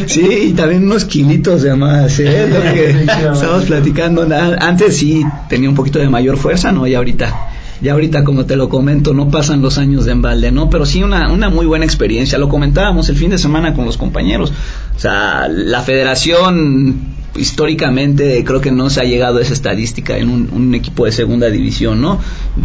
[0.07, 2.48] Sí, y también unos kilitos de más, ¿eh?
[2.48, 4.26] Lo que estábamos platicando.
[4.61, 6.86] Antes sí tenía un poquito de mayor fuerza, ¿no?
[6.86, 7.48] Y ahorita,
[7.80, 10.70] ya ahorita como te lo comento, no pasan los años de embalde, ¿no?
[10.70, 12.38] Pero sí una, una muy buena experiencia.
[12.38, 14.52] Lo comentábamos el fin de semana con los compañeros.
[14.96, 20.28] O sea, la federación históricamente creo que no se ha llegado a esa estadística en
[20.28, 22.18] un, un equipo de segunda división, ¿no?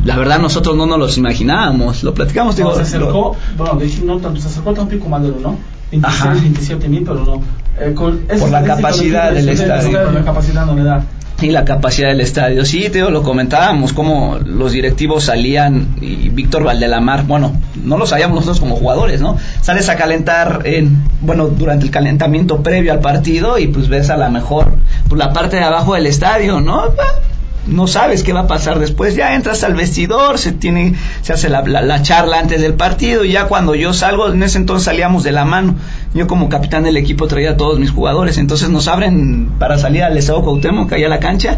[0.04, 3.86] La verdad nosotros no nos los imaginábamos, lo platicamos, digo, se lo- acercó, bueno, de
[3.86, 5.58] hecho no tanto, se acercó Tampico Madero, ¿no?
[5.92, 6.34] 26, Ajá.
[6.34, 7.42] 27 mil, pero no.
[7.80, 10.04] Eh, con Por la capacidad del estadio.
[10.04, 11.04] Por la capacidad no le da.
[11.42, 12.66] Y la capacidad del estadio.
[12.66, 18.36] Sí, te lo comentábamos, como los directivos salían y Víctor Valdelamar, bueno, no lo sabíamos
[18.36, 19.38] nosotros como jugadores, ¿no?
[19.62, 24.18] Sales a calentar, en, bueno, durante el calentamiento previo al partido y pues ves a
[24.18, 24.74] la mejor,
[25.08, 26.84] pues la parte de abajo del estadio, ¿no?
[27.68, 31.49] No sabes qué va a pasar después, ya entras al vestidor, se tiene, se hace
[31.49, 34.86] la, la- la charla antes del partido y ya cuando yo salgo, en ese entonces
[34.86, 35.76] salíamos de la mano.
[36.14, 40.03] Yo como capitán del equipo traía a todos mis jugadores, entonces nos abren para salir
[40.03, 41.57] al Estado Cuauhtémoc, ahí a la cancha.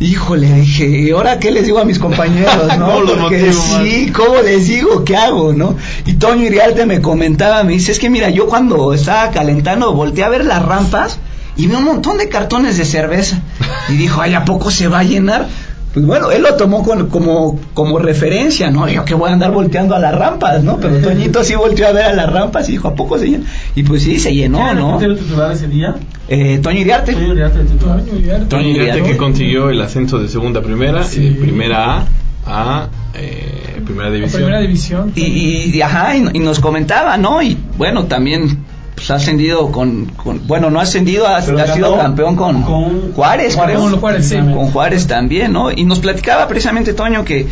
[0.00, 2.86] Híjole, dije, ¿y ahora qué les digo a mis compañeros, no?
[2.86, 5.04] ¿Cómo los Porque motivo, sí, ¿cómo les digo?
[5.04, 5.76] ¿Qué hago, no?
[6.04, 10.24] Y Toño Iriarte me comentaba, me dice, es que mira, yo cuando estaba calentando volteé
[10.24, 11.18] a ver las rampas
[11.56, 13.40] y vi un montón de cartones de cerveza.
[13.88, 15.46] Y dijo, ay, ¿a poco se va a llenar?
[15.92, 18.88] Pues bueno, él lo tomó con- como, como referencia, ¿no?
[18.88, 20.78] Yo que voy a andar volteando a las rampas, ¿no?
[20.78, 23.44] Pero Toñito sí volteó a ver a las rampas y dijo, ¿a poco se llena?
[23.76, 25.16] Y pues sí, se llenó, ¿Quién era el ¿no?
[25.16, 25.94] titular ese día?
[26.26, 27.12] Eh, Toño Iriarte.
[27.12, 28.02] Toño Uriarte, el titular.
[28.48, 32.04] Tony Iriarte que consiguió el ascenso de segunda a primera y de primera A
[32.46, 34.42] a eh, primera división.
[34.42, 35.12] Primera división.
[35.14, 37.40] Y, y- y, ajá, y, y nos comentaba, ¿no?
[37.40, 42.36] Y bueno, también pues, ha ascendido con, con- bueno, no ha ascendido, ha, sido campeón
[42.36, 43.76] con, con Juárez, Juárez.
[43.76, 43.90] creo.
[43.90, 44.36] Con Juárez, sí.
[44.36, 45.70] Con Juárez también, ¿no?
[45.72, 47.46] Y nos platicaba precisamente Toño que,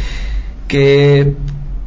[0.69, 1.33] que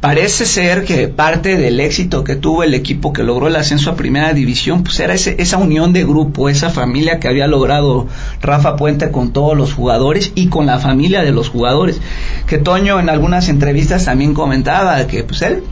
[0.00, 3.96] parece ser que parte del éxito que tuvo el equipo que logró el ascenso a
[3.96, 8.06] primera división, pues era ese- esa unión de grupo, esa familia que había logrado
[8.42, 12.00] Rafa Puente con todos los jugadores y con la familia de los jugadores.
[12.46, 15.64] Que Toño en algunas entrevistas también comentaba que pues él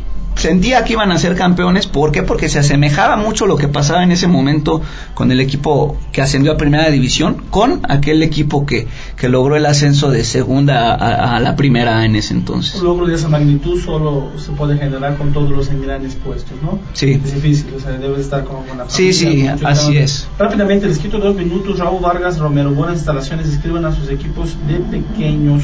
[0.45, 2.23] sentía que iban a ser campeones, ¿por qué?
[2.23, 4.83] Porque se asemejaba mucho lo que pasaba en ese momento
[5.15, 8.87] con el equipo que ascendió a primera división, con aquel equipo que,
[9.17, 12.75] que logró el ascenso de segunda a, a la primera en ese entonces.
[12.75, 16.79] Un logro de esa magnitud solo se puede generar con todos los engranes puestos, ¿no?
[16.93, 17.13] Sí.
[17.25, 20.29] Es difícil, o sea, debe estar con, con la Sí, familia, sí, mucho así es.
[20.39, 21.79] Rápidamente, les quito dos minutos.
[21.79, 25.63] Raúl Vargas Romero, buenas instalaciones, escriben a sus equipos de pequeños.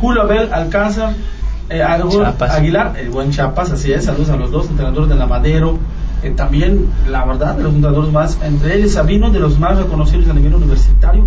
[0.00, 1.12] Julio Abel Alcázar,
[1.68, 1.82] eh.
[1.82, 5.78] Aguilar, el buen Chapas, así es, saludos a los dos, entrenadores de la Madero.
[6.22, 10.28] eh, también, la verdad, de los entrenadores más, entre ellos Sabino, de los más reconocidos
[10.28, 11.24] a nivel universitario.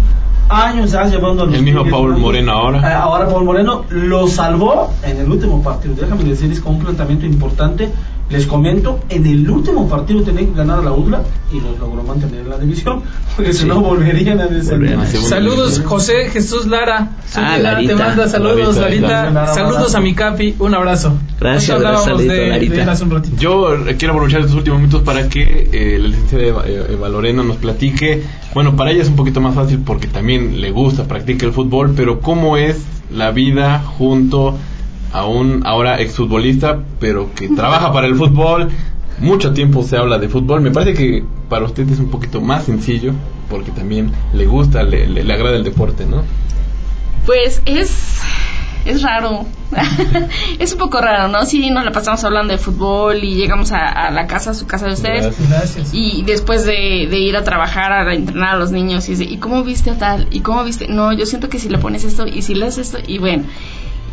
[0.50, 2.20] años ya llevando a los El mismo Paul ¿no?
[2.20, 2.80] Moreno ahora.
[2.80, 5.94] Eh, ahora Paul Moreno lo salvó en el último partido.
[5.96, 7.92] Déjame decirles con un planteamiento importante.
[8.30, 11.22] Les comento, en el último partido tenían que ganar a la UDLA
[11.54, 13.02] y los logró mantener en la división,
[13.36, 15.00] porque si no volverían a descender.
[15.08, 17.12] Saludos, José Jesús Lara.
[17.30, 17.96] Soy Ah, Larita.
[17.96, 19.32] te manda saludos, Larita, Larita.
[19.32, 19.54] Larita.
[19.54, 21.14] Saludos a mi Capi, un abrazo.
[21.40, 22.96] Gracias, saludito, de, Larita.
[22.96, 23.38] de un ratito.
[23.40, 27.44] Yo eh, quiero aprovechar estos últimos minutos para que eh, la licenciada eh, Eva Lorena
[27.44, 28.24] nos platique.
[28.54, 31.94] Bueno, para ella es un poquito más fácil porque también le gusta, practica el fútbol,
[31.96, 32.78] pero ¿cómo es
[33.10, 34.54] la vida junto a
[35.26, 38.70] un ahora exfutbolista, pero que trabaja para el fútbol?
[39.20, 40.62] Mucho tiempo se habla de fútbol.
[40.62, 43.14] Me parece que para usted es un poquito más sencillo
[43.50, 46.24] porque también le gusta, le, le- le agrada el deporte, ¿no?
[47.26, 48.20] Pues es
[48.86, 49.46] es raro.
[50.60, 51.46] es un poco raro, ¿no?
[51.46, 54.66] Sí, nos la pasamos hablando de fútbol y llegamos a, a la casa, a su
[54.66, 55.24] casa de ustedes.
[55.26, 55.50] Gracias.
[55.50, 55.90] Gracias.
[55.94, 59.26] Y después de, de ir a trabajar, a entrenar a los niños, y, es de,
[59.26, 60.28] ¿y cómo viste a tal?
[60.32, 60.88] ¿Y cómo viste?
[60.88, 63.44] No, yo siento que si le pones esto y si le haces esto, y bueno.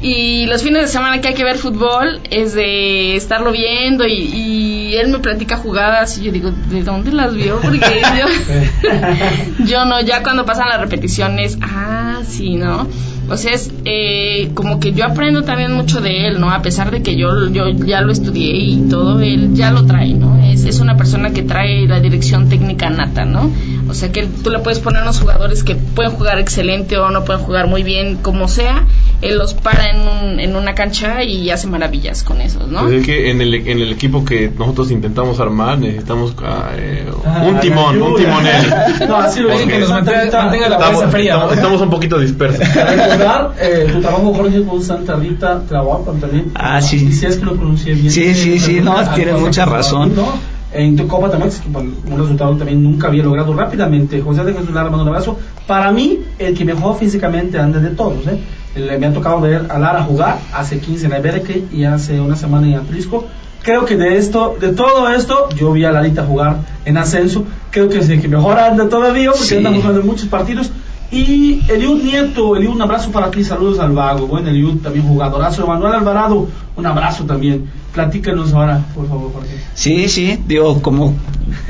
[0.07, 4.13] Y los fines de semana que hay que ver fútbol es de estarlo viendo y,
[4.13, 7.59] y él me platica jugadas y yo digo, ¿de dónde las vio?
[7.63, 12.87] Porque yo, yo no, ya cuando pasan las repeticiones, ah, sí, ¿no?
[13.31, 16.51] O sea, es eh, como que yo aprendo también mucho de él, ¿no?
[16.51, 20.13] A pesar de que yo, yo ya lo estudié y todo, él ya lo trae,
[20.15, 20.39] ¿no?
[20.45, 23.51] Es, es una persona que trae la dirección técnica nata, ¿no?
[23.89, 27.25] O sea, que tú le puedes poner unos jugadores que pueden jugar excelente o no
[27.25, 28.85] pueden jugar muy bien, como sea,
[29.23, 32.83] él los para en, un- en una cancha y hace maravillas con esos, ¿no?
[32.83, 37.07] Pues es que en el, en el equipo que nosotros intentamos armar necesitamos ah, eh,
[37.27, 38.75] Ah, un timón, un timonel.
[39.09, 41.33] No, así lo que nos mantenga, la Estamos, cabeza fría.
[41.35, 41.55] estamos- ¿no?
[41.55, 42.61] estamos un poquito dispersos.
[43.19, 46.51] Recordar eh, tu trabajo, Jorge, con Santa Rita Tlahuapan también.
[46.55, 47.13] Ah, sí.
[47.13, 48.11] Si es que lo pronuncié bien.
[48.11, 50.15] Sí, sí, sí, no, Ah, tiene cosa mucha razón.
[50.15, 50.27] ¿no?
[50.73, 54.21] En tu Copa también, que, bueno, un resultado también nunca había logrado rápidamente.
[54.21, 55.39] José de Jesús Lara, mando un abrazo.
[55.69, 58.27] Para mí, el que mejor físicamente anda de todos.
[58.27, 58.41] ¿eh?
[58.77, 62.21] Le- me ha tocado ver a Lara jugar hace 15 en la Berke y hace
[62.21, 63.25] una semana en Atrisco.
[63.63, 67.45] Creo que de esto, de todo esto, yo vi a Larita jugar en ascenso.
[67.71, 69.57] Creo que es el que mejor anda todavía, porque Sí.
[69.57, 70.71] anda jugando en muchos partidos.
[71.11, 74.27] Y Eliud Nieto, Eliud, un abrazo para ti, saludos al vago.
[74.27, 75.67] Bueno, Eliud también jugadorazo.
[75.67, 77.67] Manuel Alvarado, un abrazo también.
[77.93, 79.55] Platícanos ahora, por favor, Jorge.
[79.75, 81.15] Sí, sí, digo, como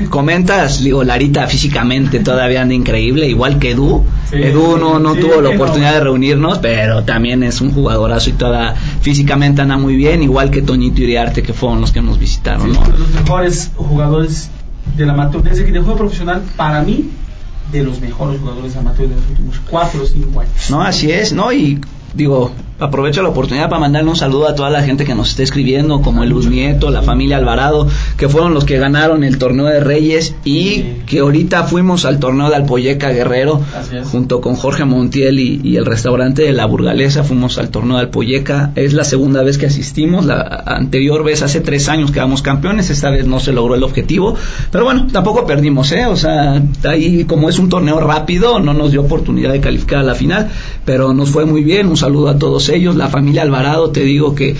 [0.09, 4.03] comentas, digo, Larita físicamente todavía anda increíble, igual que Edu.
[4.31, 5.55] Sí, Edu no, no sí, tuvo la no.
[5.55, 10.49] oportunidad de reunirnos, pero también es un jugadorazo y toda físicamente anda muy bien, igual
[10.49, 12.97] que Toñito Iriarte, que fueron los que nos visitaron, Sí, ¿no?
[12.97, 14.49] Los mejores jugadores
[14.97, 17.09] del amateur, desde que dejó de profesional, para mí,
[17.71, 20.69] de los mejores jugadores amateur de los últimos 4 o 5 años.
[20.69, 21.51] No, así es, ¿no?
[21.51, 21.81] Y
[22.13, 25.43] digo, aprovecho la oportunidad para mandarle un saludo a toda la gente que nos está
[25.43, 29.65] escribiendo, como el Luz Nieto, la familia Alvarado, que fueron los que ganaron el torneo
[29.65, 30.95] de Reyes y Sí.
[31.05, 33.61] que ahorita fuimos al torneo de Alpoyeca Guerrero
[34.11, 38.03] junto con Jorge Montiel y, y el restaurante de la Burgalesa, fuimos al torneo de
[38.03, 38.71] Alpoyeca.
[38.75, 43.09] Es la segunda vez que asistimos, la anterior vez hace tres años quedamos campeones, esta
[43.09, 44.35] vez no se logró el objetivo,
[44.71, 46.05] pero bueno, tampoco perdimos, ¿eh?
[46.07, 50.03] O sea, ahí como es un torneo rápido, no nos dio oportunidad de calificar a
[50.03, 50.49] la final,
[50.83, 54.35] pero nos fue muy bien, un saludo a todos ellos, la familia Alvarado, te digo
[54.35, 54.55] que,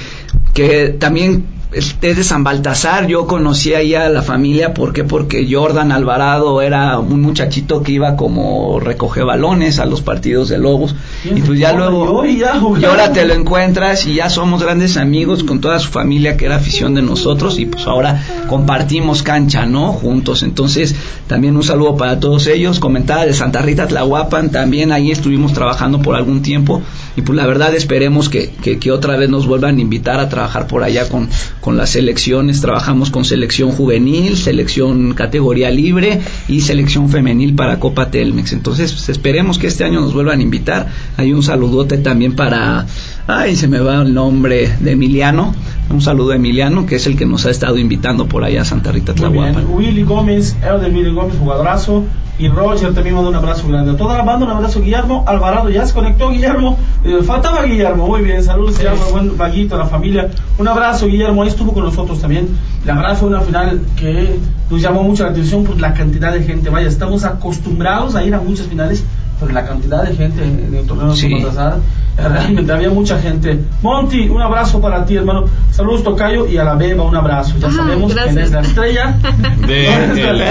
[0.53, 5.03] que también es de San Baltasar, yo conocí ahí a la familia, ¿por qué?
[5.03, 10.57] Porque Jordan Alvarado era un muchachito que iba como recoger balones a los partidos de
[10.57, 10.95] Lobos,
[11.25, 12.41] y pues ya luego, y
[12.85, 16.55] ahora te lo encuentras y ya somos grandes amigos con toda su familia que era
[16.55, 19.91] afición de nosotros y pues ahora compartimos cancha, ¿no?
[19.91, 20.43] Juntos.
[20.43, 20.95] Entonces,
[21.27, 22.79] también un saludo para todos ellos.
[22.79, 26.81] Comentaba de Santa Rita Tlahuapan, también ahí estuvimos trabajando por algún tiempo
[27.15, 30.29] y pues la verdad esperemos que, que, que otra vez nos vuelvan a invitar a
[30.29, 31.29] trabajar por allá con,
[31.61, 32.61] con las selecciones.
[32.61, 38.53] Trabajamos con selección juvenil, selección categoría libre y selección femenil para Copa Telmex.
[38.53, 40.87] Entonces, pues, esperemos que este año nos vuelvan a invitar.
[41.17, 42.85] Hay un saludote también para,
[43.27, 45.55] ay, se me va el nombre de Emiliano.
[45.89, 48.65] Un saludo a Emiliano, que es el que nos ha estado invitando por allá a
[48.65, 49.13] Santa Rita.
[49.13, 49.65] Tlahuapan.
[49.71, 52.03] Willy Gómez, de Willy Gómez, jugadorazo.
[52.37, 53.91] Y Roger también manda un abrazo grande.
[53.91, 55.23] A toda la banda, un abrazo Guillermo.
[55.25, 56.77] Alvarado ya se conectó, Guillermo.
[57.05, 58.43] Eh, faltaba Guillermo, muy bien.
[58.43, 60.29] Saludos, Guillermo, buen vaguito a la familia.
[60.57, 61.43] Un abrazo, Guillermo.
[61.43, 62.49] Ahí estuvo con nosotros también.
[62.85, 64.37] La verdad fue una final que
[64.69, 66.69] nos llamó mucho la atención por la cantidad de gente.
[66.69, 69.05] Vaya, estamos acostumbrados a ir a muchas finales,
[69.39, 71.29] pero la cantidad de gente en el torneo de Sí.
[71.41, 71.77] Trazada,
[72.17, 73.59] eh, realmente había mucha gente.
[73.81, 75.45] Monty, un abrazo para ti, hermano.
[75.71, 77.55] Saludos, Tocayo, y a la Beba, un abrazo.
[77.59, 78.45] Ya Ah, sabemos quién gracias.
[78.47, 79.15] es la estrella.
[79.67, 80.45] De-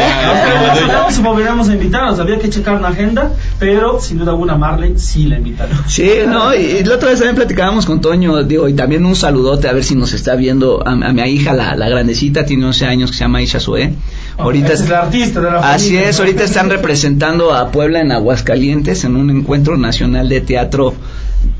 [1.10, 5.26] si volveremos a invitarnos, había que checar una agenda, pero sin duda alguna Marley sí
[5.26, 5.76] la invitaron.
[5.86, 9.16] Sí, no, y, y la otra vez también platicábamos con Toño, digo, y también un
[9.16, 12.66] saludote a ver si nos está viendo a, a mi hija, la, la grandecita, tiene
[12.66, 13.94] 11 años, que se llama Isha Sue.
[14.36, 18.12] Ahorita es el artista de la Así familia, es, ahorita están representando a Puebla en
[18.12, 20.94] Aguascalientes en un encuentro nacional de teatro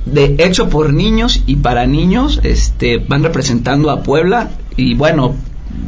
[0.07, 5.35] de hecho por niños y para niños, este van representando a Puebla y bueno,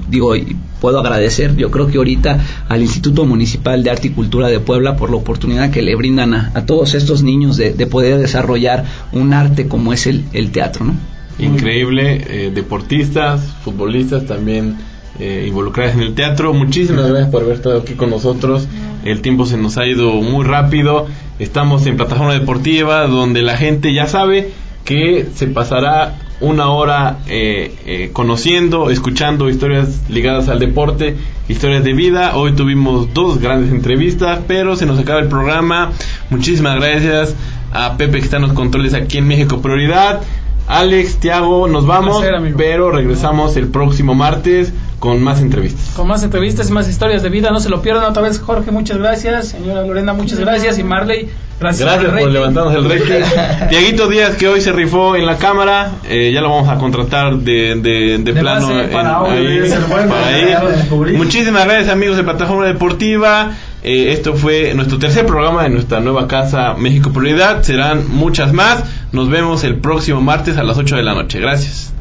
[0.09, 4.49] digo, y puedo agradecer, yo creo que ahorita al Instituto Municipal de Arte y Cultura
[4.49, 7.87] de Puebla por la oportunidad que le brindan a, a todos estos niños de, de
[7.87, 10.95] poder desarrollar un arte como es el, el teatro, ¿no?
[11.39, 14.77] Increíble, eh, deportistas, futbolistas también
[15.19, 16.53] eh, involucrados en el teatro.
[16.53, 18.67] Muchísimas gracias por haber estado aquí con nosotros.
[19.05, 21.07] El tiempo se nos ha ido muy rápido.
[21.39, 24.51] Estamos en plataforma deportiva donde la gente ya sabe
[24.85, 31.17] que se pasará una hora eh, eh, conociendo, escuchando historias ligadas al deporte,
[31.49, 32.37] historias de vida.
[32.37, 35.93] Hoy tuvimos dos grandes entrevistas, pero se nos acaba el programa.
[36.31, 37.35] Muchísimas gracias
[37.73, 40.21] a Pepe que está en los controles aquí en México Prioridad.
[40.69, 45.93] Alex, Tiago, nos vamos, placer, pero regresamos el próximo martes con más entrevistas.
[45.95, 48.71] Con más entrevistas y más historias de vida, no se lo pierdan otra vez, Jorge,
[48.71, 51.29] muchas gracias, señora Lorena, muchas gracias, y Marley,
[51.61, 53.69] gracias, por levantarnos el rating.
[53.69, 57.37] Tiaguito Díaz, que hoy se rifó en la cámara, eh, ya lo vamos a contratar
[57.37, 60.63] de, de, de De plano base, en- para audio, ahí, es el bueno, para ya
[60.63, 61.11] lo descubrí.
[61.13, 61.17] ahí.
[61.19, 63.51] Muchísimas gracias amigos de Plataforma Deportiva.
[63.83, 67.63] Eh, esto fue nuestro tercer programa de nuestra nueva casa México Prioridad.
[67.63, 68.83] Serán muchas más.
[69.13, 71.39] Nos vemos el próximo martes a las 8 de la noche.
[71.39, 71.93] Gracias.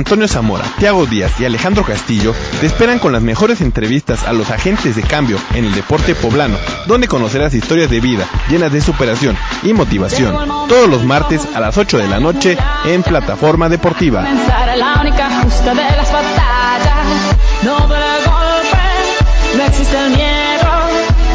[0.00, 4.50] Antonio Zamora, Tiago Díaz y Alejandro Castillo te esperan con las mejores entrevistas a los
[4.50, 9.36] agentes de cambio en el deporte poblano, donde conocerás historias de vida llenas de superación
[9.62, 10.34] y motivación,
[10.70, 14.24] todos los martes a las 8 de la noche en Plataforma Deportiva.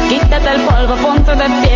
[0.08, 0.96] Quítate el polvo,
[1.36, 1.75] de pie.